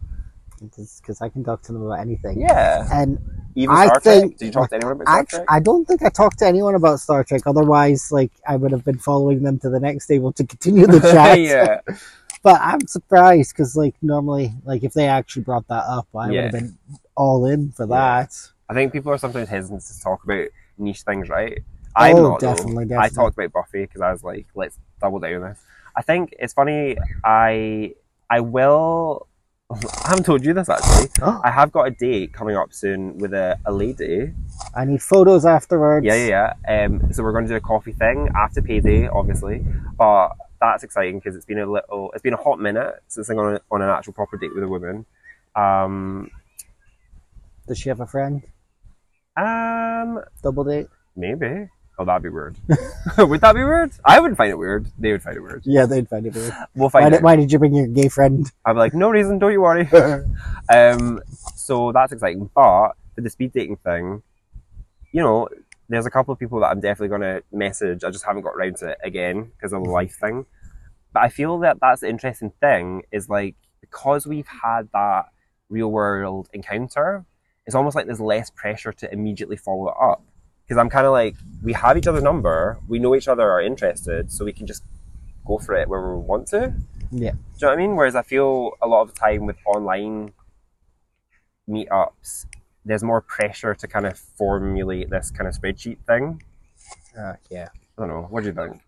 Because 0.63 1.21
I 1.21 1.29
can 1.29 1.45
talk 1.45 1.63
to 1.63 1.73
them 1.73 1.83
about 1.83 2.01
anything. 2.01 2.41
Yeah, 2.41 2.87
And 2.93 3.19
even 3.55 3.75
I 3.75 3.87
Star 3.87 4.01
think- 4.01 4.33
Trek. 4.33 4.39
Did 4.39 4.47
you 4.47 4.53
talk 4.53 4.69
to 4.71 4.77
anyone 4.77 4.93
about 4.95 5.07
Star 5.09 5.25
Trek? 5.25 5.45
I 5.49 5.61
don't 5.61 5.85
think 5.87 6.03
I 6.03 6.09
talked 6.09 6.39
to 6.41 6.47
anyone 6.47 6.75
about 6.75 7.01
Star 7.01 7.25
Trek. 7.25 7.43
Otherwise, 7.47 8.11
like 8.13 8.33
I 8.47 8.57
would 8.57 8.73
have 8.73 8.85
been 8.85 8.99
following 8.99 9.43
them 9.43 9.59
to 9.61 9.69
the 9.71 9.81
next 9.81 10.07
table 10.07 10.33
to 10.33 10.45
continue 10.45 10.87
the 10.87 11.01
chat. 11.13 11.41
yeah, 11.41 11.81
But 12.43 12.61
I'm 12.61 12.87
surprised 12.87 13.53
because, 13.53 13.77
like, 13.77 13.95
normally, 14.03 14.53
like 14.65 14.83
if 14.85 14.93
they 14.95 15.07
actually 15.09 15.43
brought 15.43 15.67
that 15.69 15.85
up, 15.87 16.09
I 16.15 16.29
would 16.29 16.37
have 16.37 16.53
been 16.53 16.79
all 17.17 17.47
in 17.47 17.71
for 17.73 17.85
Yeah. 17.85 17.97
that. 17.97 18.35
I 18.69 18.75
think 18.75 18.93
people 18.93 19.13
are 19.13 19.19
sometimes 19.19 19.49
hesitant 19.49 19.83
to 19.83 20.01
talk 20.01 20.25
about 20.25 20.49
niche 20.79 21.03
things, 21.03 21.29
right? 21.29 21.63
I'm 21.95 22.17
Oh, 22.17 22.23
not. 22.31 22.41
though. 22.41 22.55
definitely, 22.55 22.97
I 22.97 23.09
talked 23.11 23.37
about 23.37 23.53
Buffy 23.53 23.83
because 23.83 24.01
I 24.01 24.11
was 24.11 24.25
like, 24.25 24.47
let's 24.55 24.79
double 25.01 25.19
down 25.19 25.35
on 25.43 25.51
this. 25.51 25.59
I 25.95 26.01
think 26.01 26.35
it's 26.39 26.55
funny. 26.55 26.97
I 27.23 27.95
I 28.31 28.41
will. 28.41 29.27
I 29.73 30.09
haven't 30.09 30.25
told 30.25 30.45
you 30.45 30.53
this 30.55 30.69
actually. 30.69 31.09
Oh, 31.23 31.41
I 31.45 31.51
have 31.51 31.71
got 31.73 31.87
a 31.87 31.91
date 31.91 32.33
coming 32.33 32.57
up 32.57 32.73
soon 32.73 33.19
with 33.19 33.33
a, 33.33 33.59
a 33.65 33.73
lady. 33.73 34.33
I 34.75 34.85
need 34.85 35.03
photos 35.03 35.45
afterwards. 35.45 36.05
Yeah, 36.05 36.15
yeah, 36.15 36.53
yeah. 36.67 36.85
Um, 36.85 37.13
so 37.13 37.23
we're 37.23 37.33
going 37.33 37.45
to 37.45 37.51
do 37.51 37.57
a 37.57 37.61
coffee 37.61 37.93
thing 37.93 38.29
after 38.37 38.61
payday, 38.63 39.09
obviously. 39.09 39.65
But 39.97 40.31
that's 40.61 40.83
exciting 40.83 41.19
because 41.19 41.37
it's 41.37 41.45
been 41.45 41.59
a 41.59 41.67
little, 41.71 42.11
it's 42.13 42.23
been 42.23 42.33
a 42.35 42.43
hot 42.43 42.59
minute 42.61 43.03
since 43.09 43.29
I'm 43.29 43.39
on, 43.39 43.59
on 43.71 43.83
an 43.83 43.89
actual 43.89 44.13
proper 44.15 44.37
date 44.37 44.55
with 44.55 44.65
a 44.65 44.69
woman. 44.69 45.07
Um, 45.55 46.31
Does 47.69 47.79
she 47.79 47.89
have 47.89 48.01
a 48.01 48.07
friend? 48.07 48.43
um, 49.37 50.21
Double 50.43 50.65
date? 50.65 50.89
maybe. 51.17 51.69
Oh, 51.99 52.05
that'd 52.05 52.23
be 52.23 52.31
weird. 52.31 52.57
would 53.19 53.41
that 53.43 53.55
be 53.55 53.63
weird? 53.63 53.93
I 54.05 54.19
wouldn't 54.19 54.39
find 54.39 54.51
it 54.51 54.59
weird. 54.59 54.87
They 54.99 55.13
would 55.13 55.23
find 55.23 55.37
it 55.37 55.41
weird. 55.41 55.63
Yeah, 55.65 55.87
they'd 55.87 56.09
find 56.09 56.27
it 56.27 56.35
weird. 56.35 56.55
We'll 56.75 56.89
find 56.89 57.11
did, 57.11 57.19
out. 57.19 57.23
why 57.23 57.37
did 57.37 57.53
you 57.53 57.59
bring 57.59 57.75
your 57.75 57.87
gay 57.87 58.09
friend? 58.09 58.51
I'm 58.65 58.77
like, 58.77 58.95
no 58.95 59.11
reason, 59.11 59.39
don't 59.39 59.53
you 59.53 59.61
worry. 59.61 59.89
um, 60.73 61.21
so 61.55 61.93
that's 61.93 62.13
exciting. 62.13 62.51
But 62.55 62.93
for 63.15 63.21
the 63.21 63.31
speed 63.31 63.53
dating 63.53 63.77
thing, 63.77 64.23
you 65.13 65.23
know, 65.23 65.49
there's 65.89 66.07
a 66.07 66.11
couple 66.11 66.33
of 66.33 66.39
people 66.39 66.61
that 66.61 66.69
I'm 66.69 66.81
definitely 66.81 67.09
going 67.09 67.21
to 67.21 67.43
message. 67.53 68.05
I 68.05 68.11
just 68.11 68.25
haven't 68.25 68.43
got 68.43 68.55
around 68.55 68.77
to 68.79 68.91
it 68.91 68.99
again 69.05 69.53
because 69.57 69.75
of 69.75 69.85
the 69.85 69.91
life 69.91 70.17
thing. 70.17 70.47
But 71.13 71.25
I 71.25 71.29
feel 71.29 71.59
that 71.59 71.79
that's 71.81 72.01
the 72.01 72.09
interesting 72.09 72.53
thing 72.61 73.03
is 73.13 73.29
like, 73.29 73.55
because 73.81 74.27
we've 74.27 74.47
had 74.47 74.89
that 74.95 75.27
real 75.69 75.91
world 75.91 76.49
encounter, 76.55 77.27
it's 77.67 77.75
almost 77.75 77.95
like 77.95 78.07
there's 78.07 78.21
less 78.21 78.51
pressure 78.51 78.93
to 78.93 79.13
immediately 79.13 79.57
follow 79.57 79.89
it 79.89 79.95
up. 80.01 80.25
Because 80.65 80.79
I'm 80.79 80.89
kind 80.89 81.07
of 81.07 81.13
like, 81.13 81.37
we 81.63 81.73
have 81.73 81.97
each 81.97 82.07
other's 82.07 82.23
number, 82.23 82.79
we 82.89 82.99
know 82.99 83.15
each 83.15 83.29
other 83.29 83.51
are 83.51 83.61
interested, 83.61 84.33
so 84.33 84.45
we 84.45 84.53
can 84.53 84.67
just 84.67 84.83
go 85.47 85.59
for 85.59 85.75
it 85.75 85.89
where 85.89 86.01
we 86.15 86.21
want 86.21 86.47
to. 86.49 86.75
Yeah. 87.11 87.33
Do 87.33 87.37
you 87.37 87.63
know 87.63 87.69
what 87.69 87.73
I 87.73 87.77
mean? 87.77 87.97
Whereas 87.97 88.15
I 88.15 88.23
feel 88.23 88.73
a 88.81 88.89
lot 88.89 89.03
of 89.03 89.13
the 89.13 89.19
time 89.19 89.47
with 89.47 89.57
online 89.67 90.33
meetups, 91.69 92.47
there's 92.85 93.03
more 93.03 93.21
pressure 93.21 93.75
to 93.75 93.87
kind 93.87 94.07
of 94.07 94.19
formulate 94.19 95.11
this 95.11 95.31
kind 95.31 95.47
of 95.49 95.55
spreadsheet 95.55 95.99
thing. 96.07 96.43
Uh, 97.19 97.35
yeah. 97.51 97.69
I 97.99 98.01
don't 98.01 98.09
know. 98.09 98.27
What 98.31 98.43
do 98.43 98.49
you 98.49 98.55
think? 98.55 98.81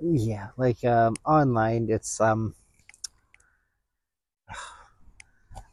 Yeah, 0.00 0.48
like 0.56 0.84
um, 0.84 1.16
online, 1.24 1.88
it's 1.90 2.20
um. 2.20 2.54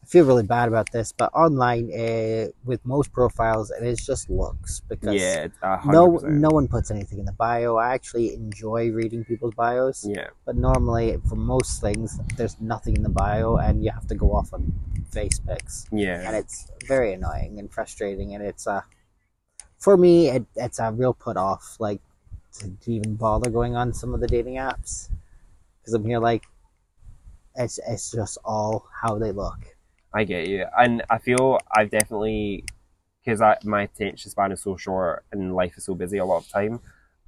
I 0.04 0.06
feel 0.06 0.26
really 0.26 0.42
bad 0.42 0.68
about 0.68 0.92
this, 0.92 1.12
but 1.12 1.32
online, 1.32 1.90
uh, 1.90 2.48
with 2.66 2.84
most 2.84 3.10
profiles, 3.10 3.70
it 3.70 3.82
is 3.82 4.04
just 4.04 4.28
looks 4.28 4.80
because 4.80 5.14
Yeah, 5.14 5.48
no 5.86 6.20
no 6.22 6.50
one 6.50 6.68
puts 6.68 6.90
anything 6.90 7.20
in 7.20 7.24
the 7.24 7.32
bio. 7.32 7.76
I 7.76 7.94
actually 7.94 8.34
enjoy 8.34 8.90
reading 8.90 9.24
people's 9.24 9.54
bios, 9.54 10.04
Yeah, 10.04 10.28
but 10.44 10.56
normally 10.56 11.16
for 11.26 11.36
most 11.36 11.80
things, 11.80 12.20
there's 12.36 12.60
nothing 12.60 12.96
in 12.96 13.02
the 13.02 13.08
bio, 13.08 13.56
and 13.56 13.82
you 13.82 13.90
have 13.92 14.06
to 14.08 14.14
go 14.14 14.34
off 14.34 14.52
on 14.52 14.74
face 15.10 15.38
pics, 15.38 15.86
Yeah, 15.90 16.20
and 16.26 16.36
it's 16.36 16.70
very 16.86 17.14
annoying 17.14 17.58
and 17.58 17.72
frustrating. 17.72 18.34
And 18.34 18.44
it's 18.44 18.66
uh, 18.66 18.82
for 19.78 19.96
me, 19.96 20.28
it, 20.28 20.44
it's 20.54 20.80
a 20.80 20.92
real 20.92 21.14
put 21.14 21.38
off, 21.38 21.76
like 21.78 22.02
to, 22.58 22.68
to 22.68 22.92
even 22.92 23.14
bother 23.14 23.48
going 23.48 23.74
on 23.74 23.94
some 23.94 24.12
of 24.12 24.20
the 24.20 24.26
dating 24.26 24.56
apps, 24.56 25.08
because 25.80 25.94
I'm 25.94 26.04
here 26.04 26.20
like, 26.20 26.44
it's 27.56 27.80
it's 27.88 28.10
just 28.12 28.36
all 28.44 28.86
how 29.00 29.16
they 29.18 29.32
look. 29.32 29.73
I 30.14 30.24
get 30.24 30.48
you, 30.48 30.64
and 30.78 31.02
I 31.10 31.18
feel 31.18 31.58
I've 31.76 31.90
definitely 31.90 32.64
because 33.24 33.40
my 33.64 33.82
attention 33.82 34.30
span 34.30 34.52
is 34.52 34.62
so 34.62 34.76
short 34.76 35.24
and 35.32 35.54
life 35.54 35.76
is 35.76 35.84
so 35.84 35.94
busy 35.94 36.18
a 36.18 36.24
lot 36.24 36.38
of 36.38 36.48
time. 36.48 36.80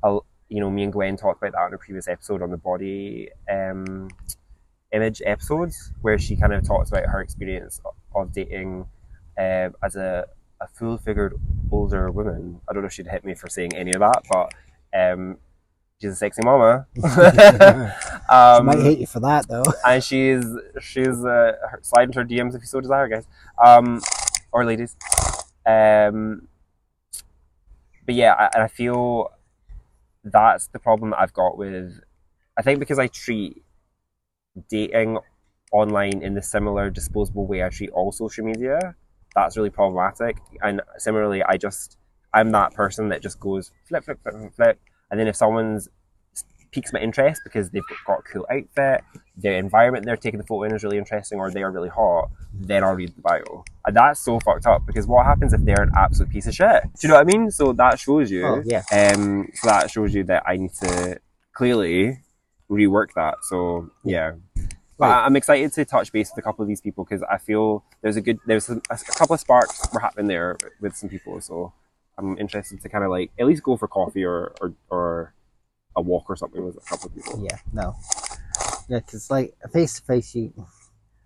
I'll, 0.02 0.26
you 0.49 0.61
know, 0.61 0.71
me 0.71 0.83
and 0.83 0.93
Gwen 0.93 1.16
talked 1.16 1.43
about 1.43 1.52
that 1.52 1.69
in 1.69 1.75
a 1.75 1.78
previous 1.78 2.07
episode 2.07 2.43
on 2.43 2.50
the 2.50 2.59
body 2.59 3.31
um, 3.50 4.09
image 4.93 5.23
episodes, 5.25 5.93
where 6.02 6.19
she 6.19 6.37
kind 6.37 6.52
of 6.52 6.66
talks 6.66 6.90
about 6.90 7.07
her 7.07 7.21
experience 7.21 7.81
of 8.14 8.33
dating 8.33 8.87
um, 9.38 9.75
as 9.83 9.97
a, 9.97 10.26
a 10.61 10.69
full-figured 10.69 11.35
older 11.73 12.11
woman. 12.11 12.61
I 12.69 12.73
don't 12.73 12.83
know 12.83 12.88
if 12.88 12.93
she'd 12.93 13.09
hit 13.09 13.25
me 13.25 13.35
for 13.35 13.49
saying 13.49 13.75
any 13.75 13.93
of 13.93 14.00
that, 14.00 14.23
but 14.31 14.52
um, 14.95 15.38
she's 16.00 16.12
a 16.12 16.16
sexy 16.16 16.43
mama. 16.45 16.87
I 18.28 18.56
um, 18.56 18.66
might 18.66 18.80
hate 18.80 18.99
you 18.99 19.06
for 19.06 19.21
that 19.21 19.49
though. 19.49 19.64
and 19.87 20.02
she's 20.02 20.45
she's 20.80 21.25
uh, 21.25 21.52
slide 21.83 22.09
into 22.09 22.21
her 22.21 22.25
DMs 22.25 22.54
if 22.54 22.62
you 22.62 22.66
so 22.66 22.80
desire, 22.80 23.09
guys, 23.09 23.26
um, 23.64 24.01
or 24.53 24.64
ladies. 24.64 24.96
Um, 25.64 26.48
but 28.05 28.14
yeah, 28.14 28.35
I, 28.35 28.51
and 28.55 28.62
I 28.62 28.68
feel 28.68 29.31
that's 30.24 30.68
the 30.68 30.79
problem 30.79 31.11
that 31.11 31.20
I've 31.20 31.33
got 31.33 31.59
with. 31.59 32.01
I 32.57 32.62
think 32.62 32.79
because 32.81 32.98
I 32.98 33.07
treat 33.07 33.62
dating 34.68 35.18
online 35.72 36.22
in 36.22 36.35
the 36.35 36.42
similar 36.42 36.90
disposable 36.90 37.46
way 37.46 37.62
I 37.62 37.68
treat 37.68 37.90
all 37.90 38.12
social 38.12 38.44
media, 38.44 38.94
that's 39.35 39.57
really 39.57 39.70
problematic. 39.70 40.38
And 40.62 40.81
similarly, 40.98 41.42
I 41.42 41.57
just 41.57 41.98
I'm 42.33 42.51
that 42.53 42.74
person 42.74 43.09
that 43.11 43.22
just 43.22 43.40
goes 43.40 43.72
flip, 43.87 44.05
flip, 44.05 44.20
flip, 44.22 44.35
flip, 44.35 44.55
flip, 44.55 44.81
and 45.11 45.20
then 45.20 45.27
if 45.27 45.37
someone's 45.37 45.88
piques 46.70 46.92
my 46.92 47.00
interest 47.00 47.42
because 47.44 47.70
they've 47.70 47.83
got 48.07 48.20
a 48.20 48.22
cool 48.22 48.46
outfit, 48.50 49.02
the 49.37 49.52
environment 49.55 50.05
they're 50.05 50.16
taking 50.16 50.38
the 50.38 50.46
photo 50.46 50.64
in 50.64 50.74
is 50.74 50.83
really 50.85 50.98
interesting, 50.98 51.38
or 51.38 51.50
they 51.50 51.62
are 51.62 51.70
really 51.70 51.88
hot, 51.88 52.31
then 52.52 52.83
I'll 52.85 52.94
read 52.94 53.14
the 53.14 53.20
bio. 53.20 53.64
And 53.87 53.96
that's 53.96 54.20
so 54.20 54.40
fucked 54.40 54.66
up 54.66 54.87
because 54.87 55.07
what 55.07 55.26
happens 55.26 55.52
if 55.52 55.62
they're 55.62 55.83
an 55.83 55.92
absolute 55.96 56.31
piece 56.31 56.46
of 56.46 56.55
shit? 56.55 56.83
Do 56.83 56.88
you 57.02 57.09
know 57.09 57.14
what 57.16 57.20
I 57.20 57.24
mean? 57.24 57.50
So 57.50 57.72
that 57.72 57.98
shows 57.98 58.31
you. 58.31 58.46
Oh 58.46 58.62
yeah. 58.64 58.83
Um, 58.92 59.50
so 59.55 59.68
that 59.68 59.90
shows 59.90 60.14
you 60.14 60.24
that 60.24 60.42
I 60.46 60.57
need 60.57 60.72
to 60.74 61.20
clearly 61.52 62.18
rework 62.70 63.09
that. 63.14 63.37
So 63.42 63.90
yeah. 64.05 64.33
But 64.98 65.09
Right. 65.11 65.26
I'm 65.26 65.37
excited 65.37 65.70
to 65.74 65.85
touch 65.85 66.11
base 66.11 66.31
with 66.35 66.38
a 66.38 66.42
couple 66.42 66.62
of 66.62 66.68
these 66.68 66.81
people 66.81 67.05
because 67.05 67.22
I 67.31 67.37
feel 67.37 67.85
there's 68.00 68.16
a 68.16 68.22
good 68.22 68.38
there's 68.46 68.64
some, 68.64 68.81
a 68.88 68.96
couple 68.96 69.35
of 69.35 69.40
sparks 69.40 69.87
were 69.92 70.00
happening 70.00 70.26
there 70.26 70.57
with 70.81 70.96
some 70.96 71.11
people. 71.11 71.38
So 71.42 71.74
I'm 72.16 72.38
interested 72.38 72.81
to 72.81 72.88
kind 72.88 73.05
of 73.05 73.11
like 73.11 73.31
at 73.38 73.46
least 73.46 73.62
go 73.62 73.76
for 73.76 73.88
coffee 73.88 74.24
or 74.24 74.55
or, 74.61 74.72
or 74.88 75.35
a 75.96 76.00
walk 76.02 76.28
or 76.28 76.37
something 76.37 76.64
with 76.64 76.76
a 76.76 76.80
couple 76.80 77.09
of 77.09 77.14
people. 77.14 77.42
Yeah, 77.42 77.59
no. 77.72 77.96
Yeah, 78.88 79.00
because 79.00 79.30
like 79.30 79.54
face 79.72 79.94
to 79.94 80.02
face, 80.02 80.35
you 80.35 80.52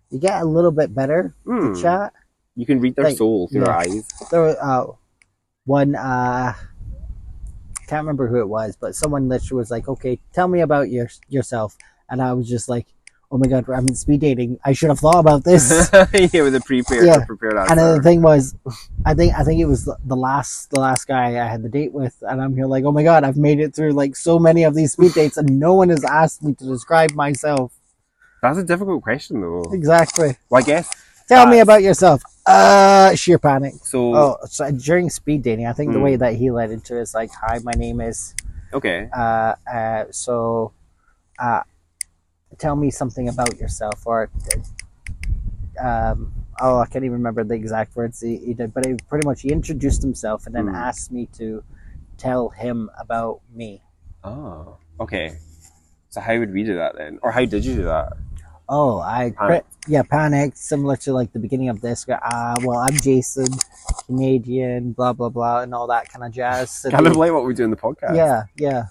you 0.09 0.19
get 0.19 0.41
a 0.41 0.45
little 0.45 0.71
bit 0.71 0.93
better 0.93 1.35
to 1.45 1.81
chat. 1.81 2.13
You 2.55 2.65
can 2.65 2.79
read 2.79 2.95
their 2.95 3.05
Like, 3.05 3.17
soul 3.17 3.47
through 3.47 3.61
their 3.61 3.73
eyes. 3.73 4.07
There 4.29 4.41
was 4.41 4.55
uh, 4.55 4.87
one 5.65 5.95
uh, 5.95 6.53
can't 7.87 8.03
remember 8.03 8.27
who 8.27 8.39
it 8.39 8.47
was, 8.47 8.75
but 8.75 8.95
someone 8.95 9.29
literally 9.29 9.59
was 9.59 9.71
like, 9.71 9.87
"Okay, 9.87 10.19
tell 10.33 10.47
me 10.47 10.61
about 10.61 10.89
your 10.89 11.09
yourself," 11.29 11.77
and 12.09 12.21
I 12.21 12.33
was 12.33 12.47
just 12.49 12.67
like, 12.69 12.87
"Oh 13.31 13.37
my 13.37 13.47
god, 13.47 13.69
I'm 13.69 13.87
in 13.87 13.95
speed 13.95 14.19
dating. 14.21 14.59
I 14.65 14.73
should 14.73 14.89
have 14.89 14.99
thought 14.99 15.19
about 15.19 15.43
this." 15.43 15.89
yeah, 15.93 16.41
with 16.43 16.55
a 16.55 16.61
prepared 16.65 17.05
Yeah. 17.05 17.23
prepared 17.25 17.55
and 17.69 17.79
then 17.79 17.95
the 17.97 18.03
thing 18.03 18.21
was, 18.21 18.53
I 19.05 19.13
think 19.13 19.33
I 19.37 19.43
think 19.43 19.59
it 19.61 19.65
was 19.65 19.85
the- 19.85 19.97
the 20.05 20.15
last 20.15 20.69
the 20.71 20.79
last 20.79 21.07
guy 21.07 21.27
I 21.43 21.47
had 21.47 21.63
the 21.63 21.69
date 21.69 21.93
with, 21.93 22.15
and 22.21 22.41
I'm 22.41 22.55
here 22.55 22.65
like, 22.67 22.83
"Oh 22.83 22.91
my 22.91 23.03
god, 23.03 23.23
I've 23.23 23.37
made 23.37 23.59
it 23.59 23.73
through 23.75 23.91
like 23.93 24.15
so 24.15 24.37
many 24.39 24.63
of 24.63 24.75
these 24.75 24.91
speed 24.93 25.13
dates, 25.13 25.37
and 25.37 25.59
no 25.59 25.73
one 25.73 25.89
has 25.89 26.03
asked 26.03 26.43
me 26.43 26.53
to 26.55 26.65
describe 26.65 27.11
myself." 27.13 27.71
That's 28.41 28.57
a 28.57 28.63
difficult 28.63 29.03
question 29.03 29.39
though. 29.41 29.63
Exactly. 29.71 30.35
Well, 30.49 30.59
I 30.61 30.65
guess 30.65 30.89
Tell 31.27 31.47
me 31.47 31.59
about 31.59 31.81
yourself. 31.81 32.21
Uh, 32.45 33.15
sheer 33.15 33.39
panic. 33.39 33.75
so. 33.83 34.13
Oh, 34.15 34.37
so 34.47 34.69
during 34.71 35.09
speed 35.09 35.43
dating, 35.43 35.65
I 35.67 35.71
think 35.71 35.93
the 35.93 35.99
Mm. 35.99 36.03
way 36.03 36.15
that 36.17 36.33
he 36.35 36.51
led 36.51 36.71
into 36.71 36.97
it 36.97 37.01
is 37.03 37.13
like, 37.13 37.31
"Hi, 37.39 37.59
my 37.63 37.71
name 37.71 38.01
is." 38.01 38.33
Okay. 38.73 39.07
Uh, 39.15 39.53
uh, 39.71 40.03
so, 40.11 40.73
uh, 41.39 41.61
tell 42.57 42.75
me 42.75 42.91
something 42.91 43.29
about 43.29 43.57
yourself, 43.59 44.03
or, 44.05 44.29
um, 45.79 46.33
oh, 46.59 46.79
I 46.79 46.85
can't 46.85 47.05
even 47.05 47.17
remember 47.17 47.43
the 47.43 47.55
exact 47.55 47.95
words 47.95 48.21
he, 48.21 48.37
he 48.37 48.53
did, 48.53 48.73
but 48.73 48.85
he 48.85 48.95
pretty 49.09 49.27
much 49.27 49.41
he 49.41 49.51
introduced 49.51 50.01
himself 50.01 50.45
and 50.45 50.55
then 50.55 50.65
Mm. 50.67 50.75
asked 50.75 51.11
me 51.11 51.27
to 51.37 51.63
tell 52.17 52.49
him 52.49 52.89
about 52.99 53.41
me. 53.53 53.81
Oh. 54.23 54.77
Okay. 54.99 55.37
So 56.09 56.21
how 56.21 56.37
would 56.37 56.53
we 56.53 56.63
do 56.63 56.75
that 56.75 56.95
then, 56.97 57.19
or 57.23 57.31
how 57.31 57.45
did 57.45 57.65
you 57.65 57.75
do 57.75 57.83
that? 57.85 58.13
Oh, 58.69 58.99
I 58.99 59.31
Panic. 59.31 59.65
yeah, 59.87 60.03
panicked, 60.03 60.57
similar 60.57 60.95
to 60.97 61.13
like 61.13 61.33
the 61.33 61.39
beginning 61.39 61.69
of 61.69 61.81
this. 61.81 62.05
Ah, 62.09 62.55
well, 62.63 62.79
I'm 62.79 62.95
Jason, 62.97 63.47
Canadian, 64.05 64.91
blah 64.93 65.13
blah 65.13 65.29
blah, 65.29 65.61
and 65.61 65.73
all 65.73 65.87
that 65.87 66.09
kind 66.09 66.23
of 66.23 66.31
jazz. 66.31 66.85
Kind 66.89 67.07
of 67.07 67.15
like 67.17 67.31
what 67.33 67.43
we 67.45 67.53
do 67.53 67.63
in 67.63 67.71
the 67.71 67.75
podcast. 67.77 68.15
Yeah, 68.15 68.43
yeah. 68.57 68.85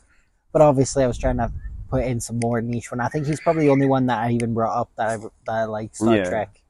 But 0.53 0.63
obviously, 0.63 1.05
I 1.05 1.07
was 1.07 1.17
trying 1.17 1.37
to 1.39 1.51
put 1.91 2.05
in 2.05 2.21
some 2.21 2.39
more 2.43 2.61
niche 2.61 2.91
one. 2.91 3.01
I 3.01 3.09
think 3.09 3.27
he's 3.27 3.41
probably 3.41 3.67
the 3.67 3.73
only 3.73 3.87
one 3.87 4.07
that 4.07 4.19
I 4.19 4.31
even 4.33 4.55
brought 4.55 4.81
up 4.81 4.91
that 4.97 5.09
I, 5.09 5.17
that 5.17 5.31
I 5.53 5.65
like 5.65 5.95
Star 5.95 6.17
Yeah. 6.17 6.25
Trek. 6.29 6.63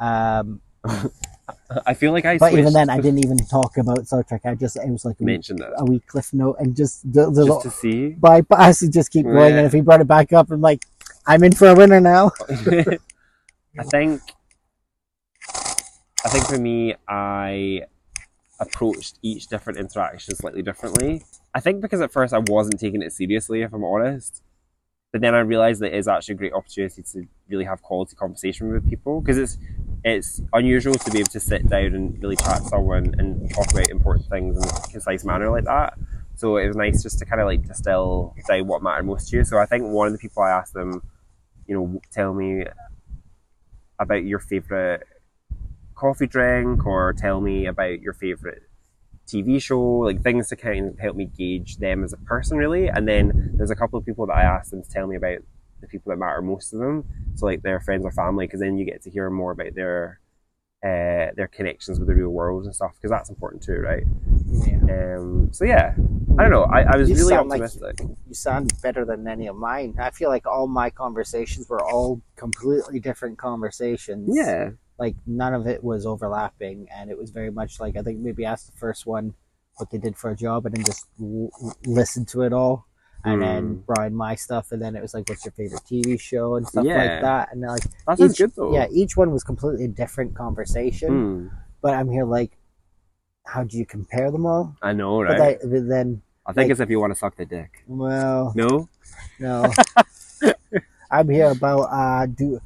Um, 0.00 0.60
I 1.86 1.94
feel 1.94 2.12
like 2.12 2.24
I. 2.24 2.38
but 2.38 2.52
even 2.52 2.72
then, 2.72 2.88
I 2.90 2.96
didn't 3.00 3.24
even 3.24 3.36
talk 3.38 3.76
about 3.76 4.06
Star 4.06 4.22
Trek. 4.22 4.42
I 4.44 4.54
just 4.54 4.76
it 4.76 4.88
was 4.88 5.04
like 5.04 5.20
a 5.20 5.24
wee, 5.24 5.32
mention 5.32 5.56
that 5.56 5.72
a 5.76 5.84
wee 5.84 6.00
cliff 6.00 6.32
note 6.32 6.56
and 6.58 6.74
just 6.74 7.10
the, 7.12 7.30
the 7.30 7.46
just 7.46 7.62
to 7.62 7.70
see. 7.70 8.08
But 8.10 8.46
I, 8.50 8.66
and 8.66 8.92
just 8.92 9.10
keep 9.10 9.26
going. 9.26 9.52
Yeah. 9.52 9.58
And 9.58 9.66
if 9.66 9.72
he 9.72 9.80
brought 9.80 10.00
it 10.00 10.06
back 10.06 10.32
up, 10.32 10.50
I'm 10.50 10.60
like, 10.60 10.84
I'm 11.26 11.42
in 11.44 11.52
for 11.52 11.68
a 11.68 11.74
winner 11.74 12.00
now. 12.00 12.32
I 12.48 13.82
think. 13.84 14.20
I 16.24 16.28
think 16.30 16.46
for 16.46 16.58
me, 16.58 16.94
I 17.06 17.82
approached 18.58 19.18
each 19.22 19.48
different 19.48 19.78
interaction 19.78 20.34
slightly 20.34 20.62
differently. 20.62 21.22
I 21.54 21.60
think 21.60 21.82
because 21.82 22.00
at 22.00 22.12
first 22.12 22.32
I 22.32 22.38
wasn't 22.38 22.80
taking 22.80 23.02
it 23.02 23.12
seriously, 23.12 23.62
if 23.62 23.72
I'm 23.72 23.84
honest. 23.84 24.42
But 25.14 25.20
then 25.20 25.32
I 25.32 25.38
realized 25.38 25.80
that 25.80 25.94
it 25.94 25.98
is 25.98 26.08
actually 26.08 26.34
a 26.34 26.38
great 26.38 26.52
opportunity 26.54 27.00
to 27.12 27.24
really 27.48 27.64
have 27.66 27.80
quality 27.82 28.16
conversation 28.16 28.72
with 28.72 28.90
people 28.90 29.20
because 29.20 29.38
it's 29.38 29.58
it's 30.02 30.42
unusual 30.52 30.94
to 30.94 31.10
be 31.12 31.20
able 31.20 31.30
to 31.30 31.38
sit 31.38 31.68
down 31.68 31.94
and 31.94 32.20
really 32.20 32.34
chat 32.34 32.62
to 32.62 32.64
someone 32.64 33.14
and 33.16 33.48
talk 33.54 33.70
about 33.70 33.88
important 33.90 34.28
things 34.28 34.56
in 34.56 34.64
a 34.64 34.88
concise 34.90 35.24
manner 35.24 35.52
like 35.52 35.66
that. 35.66 35.94
So 36.34 36.56
it 36.56 36.66
was 36.66 36.74
nice 36.74 37.04
just 37.04 37.20
to 37.20 37.26
kind 37.26 37.40
of 37.40 37.46
like 37.46 37.64
distill 37.64 38.34
down 38.48 38.66
what 38.66 38.82
mattered 38.82 39.04
most 39.04 39.30
to 39.30 39.36
you. 39.36 39.44
So 39.44 39.56
I 39.56 39.66
think 39.66 39.84
one 39.84 40.08
of 40.08 40.12
the 40.12 40.18
people 40.18 40.42
I 40.42 40.50
asked 40.50 40.74
them, 40.74 41.00
you 41.68 41.76
know, 41.76 42.00
tell 42.10 42.34
me 42.34 42.64
about 44.00 44.24
your 44.24 44.40
favorite 44.40 45.06
coffee 45.94 46.26
drink 46.26 46.84
or 46.84 47.12
tell 47.12 47.40
me 47.40 47.66
about 47.66 48.00
your 48.00 48.14
favorite 48.14 48.64
TV 49.26 49.60
show, 49.62 49.80
like 49.80 50.22
things 50.22 50.48
to 50.48 50.56
kind 50.56 50.88
of 50.88 50.98
help 50.98 51.16
me 51.16 51.26
gauge 51.26 51.76
them 51.78 52.04
as 52.04 52.12
a 52.12 52.18
person, 52.18 52.56
really. 52.58 52.88
And 52.88 53.06
then 53.08 53.52
there's 53.56 53.70
a 53.70 53.76
couple 53.76 53.98
of 53.98 54.04
people 54.04 54.26
that 54.26 54.34
I 54.34 54.42
asked 54.42 54.70
them 54.70 54.82
to 54.82 54.88
tell 54.90 55.06
me 55.06 55.16
about 55.16 55.38
the 55.80 55.86
people 55.88 56.10
that 56.10 56.16
matter 56.18 56.40
most 56.42 56.70
to 56.70 56.76
them, 56.76 57.04
so 57.34 57.44
like 57.46 57.62
their 57.62 57.80
friends 57.80 58.04
or 58.06 58.10
family, 58.12 58.46
because 58.46 58.60
then 58.60 58.78
you 58.78 58.84
get 58.86 59.02
to 59.02 59.10
hear 59.10 59.28
more 59.30 59.52
about 59.52 59.74
their 59.74 60.20
uh, 60.82 61.32
their 61.34 61.48
connections 61.50 61.98
with 61.98 62.06
the 62.08 62.14
real 62.14 62.28
world 62.28 62.64
and 62.66 62.74
stuff, 62.74 62.92
because 62.96 63.10
that's 63.10 63.30
important 63.30 63.62
too, 63.62 63.76
right? 63.80 64.04
Yeah. 64.66 65.16
Um, 65.16 65.48
so 65.50 65.64
yeah, 65.64 65.94
I 66.38 66.42
don't 66.42 66.50
know. 66.50 66.64
I, 66.64 66.82
I 66.82 66.96
was 66.96 67.08
You 67.08 67.16
really 67.16 67.28
sound 67.30 67.48
like- 67.48 67.62
optimistic. 67.62 68.06
You 68.28 68.34
sound 68.34 68.72
better 68.82 69.04
than 69.06 69.26
any 69.26 69.46
of 69.46 69.56
mine. 69.56 69.94
I 69.98 70.10
feel 70.10 70.28
like 70.28 70.46
all 70.46 70.66
my 70.66 70.90
conversations 70.90 71.68
were 71.70 71.82
all 71.82 72.20
completely 72.36 73.00
different 73.00 73.38
conversations. 73.38 74.28
yeah, 74.36 74.70
Like 74.98 75.16
none 75.26 75.54
of 75.54 75.66
it 75.66 75.82
was 75.82 76.06
overlapping, 76.06 76.86
and 76.94 77.10
it 77.10 77.18
was 77.18 77.30
very 77.30 77.50
much 77.50 77.80
like 77.80 77.96
I 77.96 78.02
think 78.02 78.20
maybe 78.20 78.44
ask 78.44 78.66
the 78.70 78.78
first 78.78 79.06
one 79.06 79.34
what 79.76 79.90
they 79.90 79.98
did 79.98 80.16
for 80.16 80.30
a 80.30 80.36
job, 80.36 80.66
and 80.66 80.74
then 80.76 80.84
just 80.84 81.06
l- 81.20 81.50
listen 81.84 82.24
to 82.26 82.42
it 82.42 82.52
all, 82.52 82.86
and 83.24 83.42
then 83.42 83.62
Mm. 83.76 83.86
brought 83.86 84.06
in 84.06 84.14
my 84.14 84.36
stuff, 84.36 84.70
and 84.70 84.80
then 84.80 84.94
it 84.94 85.02
was 85.02 85.12
like, 85.12 85.28
"What's 85.28 85.44
your 85.44 85.50
favorite 85.52 85.82
TV 85.84 86.16
show?" 86.20 86.54
and 86.54 86.66
stuff 86.68 86.84
Yeah. 86.84 86.96
like 86.96 87.20
that, 87.22 87.48
and 87.52 87.60
like 87.62 87.82
that 88.06 88.20
each, 88.20 88.38
good 88.38 88.52
though. 88.54 88.72
yeah, 88.72 88.86
each 88.92 89.16
one 89.16 89.32
was 89.32 89.42
completely 89.42 89.86
a 89.86 89.88
different 89.88 90.34
conversation. 90.34 91.10
Hmm. 91.10 91.48
But 91.82 91.94
I'm 91.94 92.08
here 92.08 92.24
like, 92.24 92.56
how 93.46 93.64
do 93.64 93.76
you 93.76 93.84
compare 93.84 94.30
them 94.30 94.46
all? 94.46 94.76
I 94.80 94.92
know, 94.92 95.18
But, 95.24 95.38
right? 95.38 95.58
I, 95.60 95.66
but 95.66 95.88
then, 95.88 96.22
I 96.46 96.52
think 96.52 96.66
like- 96.66 96.70
it's 96.70 96.80
if 96.80 96.88
you 96.88 97.00
want 97.00 97.12
to 97.12 97.18
suck 97.18 97.36
the 97.36 97.44
dick. 97.44 97.82
well, 97.88 98.52
No, 98.54 98.88
No. 99.40 99.72
I'm 101.10 101.28
here 101.28 101.50
about 101.50 101.82
uh 101.92 102.26
do 102.26 102.60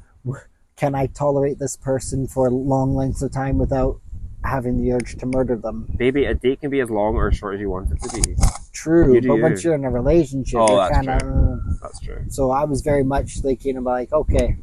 can 0.79 0.95
I 0.95 1.07
tolerate 1.07 1.59
this 1.59 1.75
person 1.75 2.25
for 2.25 2.49
long 2.49 2.95
lengths 2.95 3.21
of 3.21 3.31
time 3.33 3.57
without 3.57 3.99
having 4.45 4.81
the 4.81 4.93
urge 4.93 5.17
to 5.17 5.25
murder 5.25 5.57
them? 5.57 5.85
baby, 5.97 6.23
a 6.25 6.33
date 6.33 6.61
can 6.61 6.69
be 6.69 6.79
as 6.79 6.89
long 6.89 7.15
or 7.15 7.27
as 7.27 7.35
short 7.37 7.55
as 7.55 7.59
you 7.61 7.69
want 7.69 7.91
it 7.91 8.01
to 8.01 8.21
be. 8.23 8.35
True, 8.71 9.15
You 9.15 9.21
but 9.27 9.35
you. 9.35 9.41
once 9.41 9.63
you're 9.63 9.75
in 9.75 9.83
a 9.83 9.91
relationship, 9.91 10.57
Oh, 10.61 10.77
that's 10.77 10.95
kind 11.05 11.09
of 11.21 11.59
That's 11.81 11.99
true. 11.99 12.23
so 12.29 12.51
I 12.51 12.63
was 12.63 12.81
very 12.81 13.03
much 13.03 13.39
thinking 13.41 13.75
about 13.75 13.91
like, 13.91 14.13
okay, 14.13 14.55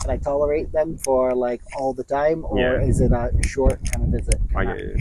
can 0.00 0.10
I 0.10 0.16
tolerate 0.18 0.70
them 0.72 0.96
for 0.98 1.34
like 1.34 1.60
all 1.76 1.92
the 1.92 2.04
time, 2.04 2.44
or 2.48 2.58
Yeah. 2.60 2.82
is 2.88 3.00
it 3.00 3.10
a 3.10 3.32
short 3.44 3.80
kind 3.90 4.04
of 4.04 4.10
visit? 4.20 4.40
I 4.56 4.64
get 4.64 4.78
you. 4.78 4.96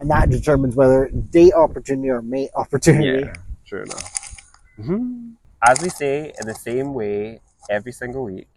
And 0.00 0.10
that 0.10 0.28
determines 0.28 0.76
whether 0.76 1.08
date 1.08 1.54
opportunity 1.54 2.10
or 2.10 2.20
mate 2.20 2.50
opportunity. 2.54 3.24
Yeah, 3.24 3.32
true 3.66 3.84
enough. 3.84 4.36
hmm 4.76 5.30
As 5.62 5.80
we 5.80 5.88
say, 5.88 6.34
in 6.38 6.46
the 6.46 6.54
same 6.54 6.92
way, 6.92 7.40
every 7.70 7.92
single 7.92 8.24
week, 8.24 8.48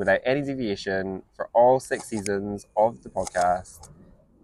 without 0.00 0.18
any 0.24 0.40
deviation, 0.40 1.22
for 1.36 1.50
all 1.52 1.78
six 1.78 2.06
seasons 2.06 2.66
of 2.74 3.02
the 3.02 3.10
podcast, 3.10 3.90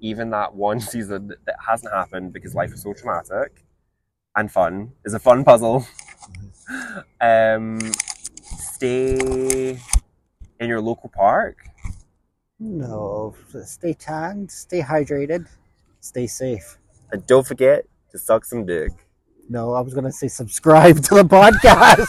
even 0.01 0.29
that 0.29 0.55
one 0.55 0.79
season 0.93 1.33
that 1.47 1.57
hasn't 1.67 1.93
happened 1.93 2.33
because 2.33 2.55
life 2.55 2.73
is 2.73 2.83
so 2.83 2.93
traumatic 2.93 3.65
and 4.37 4.53
fun 4.53 4.93
is 5.07 5.15
a 5.15 5.19
fun 5.19 5.43
puzzle. 5.43 5.87
um, 7.23 7.81
stay 8.43 9.81
in 10.61 10.69
your 10.69 10.83
local 10.83 11.09
park. 11.09 11.57
No, 12.61 13.35
stay 13.65 13.95
tanned, 13.95 14.51
stay 14.51 14.83
hydrated, 14.83 15.47
stay 16.01 16.27
safe. 16.27 16.79
And 17.11 17.27
don't 17.27 17.47
forget 17.47 17.87
to 18.11 18.19
suck 18.19 18.45
some 18.45 18.67
dick. 18.67 18.93
No, 19.49 19.73
I 19.73 19.81
was 19.81 19.95
gonna 19.95 20.13
say 20.13 20.29
subscribe 20.29 20.97
to 21.05 21.15
the 21.15 21.23
podcast. 21.23 22.09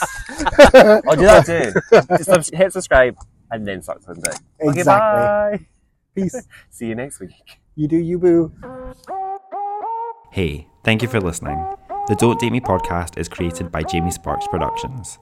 I'll 1.08 1.16
do 1.16 1.24
that 1.24 1.46
too. 1.46 2.26
Just 2.34 2.54
hit 2.54 2.74
subscribe 2.74 3.16
and 3.52 3.68
then 3.68 3.82
start 3.82 4.04
some 4.04 4.16
dick. 4.16 4.34
Okay, 4.62 4.80
Exactly. 4.80 5.58
bye. 5.58 5.66
Peace. 6.16 6.48
See 6.70 6.88
you 6.88 6.96
next 6.96 7.20
week. 7.20 7.32
You 7.76 7.88
do 7.88 7.98
you 7.98 8.18
boo. 8.18 8.52
Hey, 10.32 10.68
thank 10.84 11.02
you 11.02 11.08
for 11.08 11.20
listening. 11.20 11.58
The 12.08 12.16
Don't 12.16 12.40
Date 12.40 12.52
Me 12.52 12.60
podcast 12.60 13.18
is 13.18 13.28
created 13.28 13.72
by 13.72 13.84
Jamie 13.84 14.12
Sparks 14.12 14.48
Productions. 14.48 15.20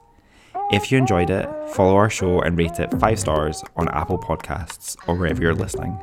If 0.72 0.90
you 0.90 0.98
enjoyed 0.98 1.30
it, 1.30 1.48
follow 1.70 1.94
our 1.96 2.10
show 2.10 2.40
and 2.40 2.56
rate 2.58 2.78
it 2.80 2.92
5 2.98 3.18
stars 3.18 3.62
on 3.76 3.88
Apple 3.90 4.18
Podcasts 4.18 4.96
or 5.06 5.14
wherever 5.16 5.40
you're 5.42 5.54
listening. 5.54 6.02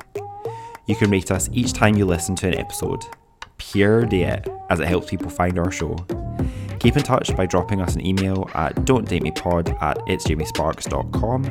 You 0.87 0.95
can 0.95 1.09
rate 1.11 1.31
us 1.31 1.49
each 1.53 1.73
time 1.73 1.95
you 1.95 2.05
listen 2.05 2.35
to 2.37 2.47
an 2.47 2.55
episode. 2.55 3.03
Pure 3.57 4.05
it, 4.13 4.47
as 4.69 4.79
it 4.79 4.87
helps 4.87 5.09
people 5.09 5.29
find 5.29 5.57
our 5.59 5.71
show. 5.71 5.95
Keep 6.79 6.97
in 6.97 7.03
touch 7.03 7.35
by 7.35 7.45
dropping 7.45 7.81
us 7.81 7.95
an 7.95 8.05
email 8.05 8.49
at 8.55 8.75
don'tdatemepod 8.85 9.81
at 9.81 9.97
itsjamiesparks.com 9.99 11.43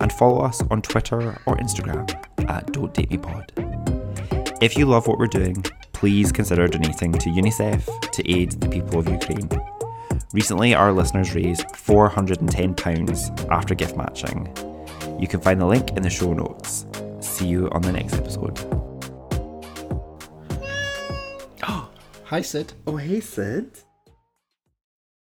and 0.00 0.12
follow 0.12 0.40
us 0.40 0.62
on 0.70 0.82
Twitter 0.82 1.40
or 1.46 1.56
Instagram 1.56 2.10
at 2.48 2.66
don'tdatemepod. 2.68 4.62
If 4.62 4.76
you 4.76 4.86
love 4.86 5.06
what 5.06 5.18
we're 5.18 5.26
doing, 5.26 5.64
please 5.92 6.32
consider 6.32 6.66
donating 6.66 7.12
to 7.12 7.30
UNICEF 7.30 8.10
to 8.10 8.30
aid 8.30 8.52
the 8.52 8.68
people 8.68 8.98
of 8.98 9.08
Ukraine. 9.08 9.48
Recently, 10.32 10.74
our 10.74 10.92
listeners 10.92 11.34
raised 11.34 11.66
£410 11.68 13.50
after 13.50 13.74
gift 13.74 13.96
matching. 13.96 14.48
You 15.18 15.26
can 15.26 15.40
find 15.40 15.60
the 15.60 15.66
link 15.66 15.96
in 15.96 16.02
the 16.02 16.10
show 16.10 16.32
notes. 16.32 16.86
See 17.20 17.46
you 17.48 17.68
on 17.72 17.82
the 17.82 17.92
next 17.92 18.14
episode. 18.14 18.58
Hi, 22.24 22.40
Sid. 22.42 22.74
Oh, 22.86 22.96
hey, 22.96 23.20
Sid. 23.20 23.82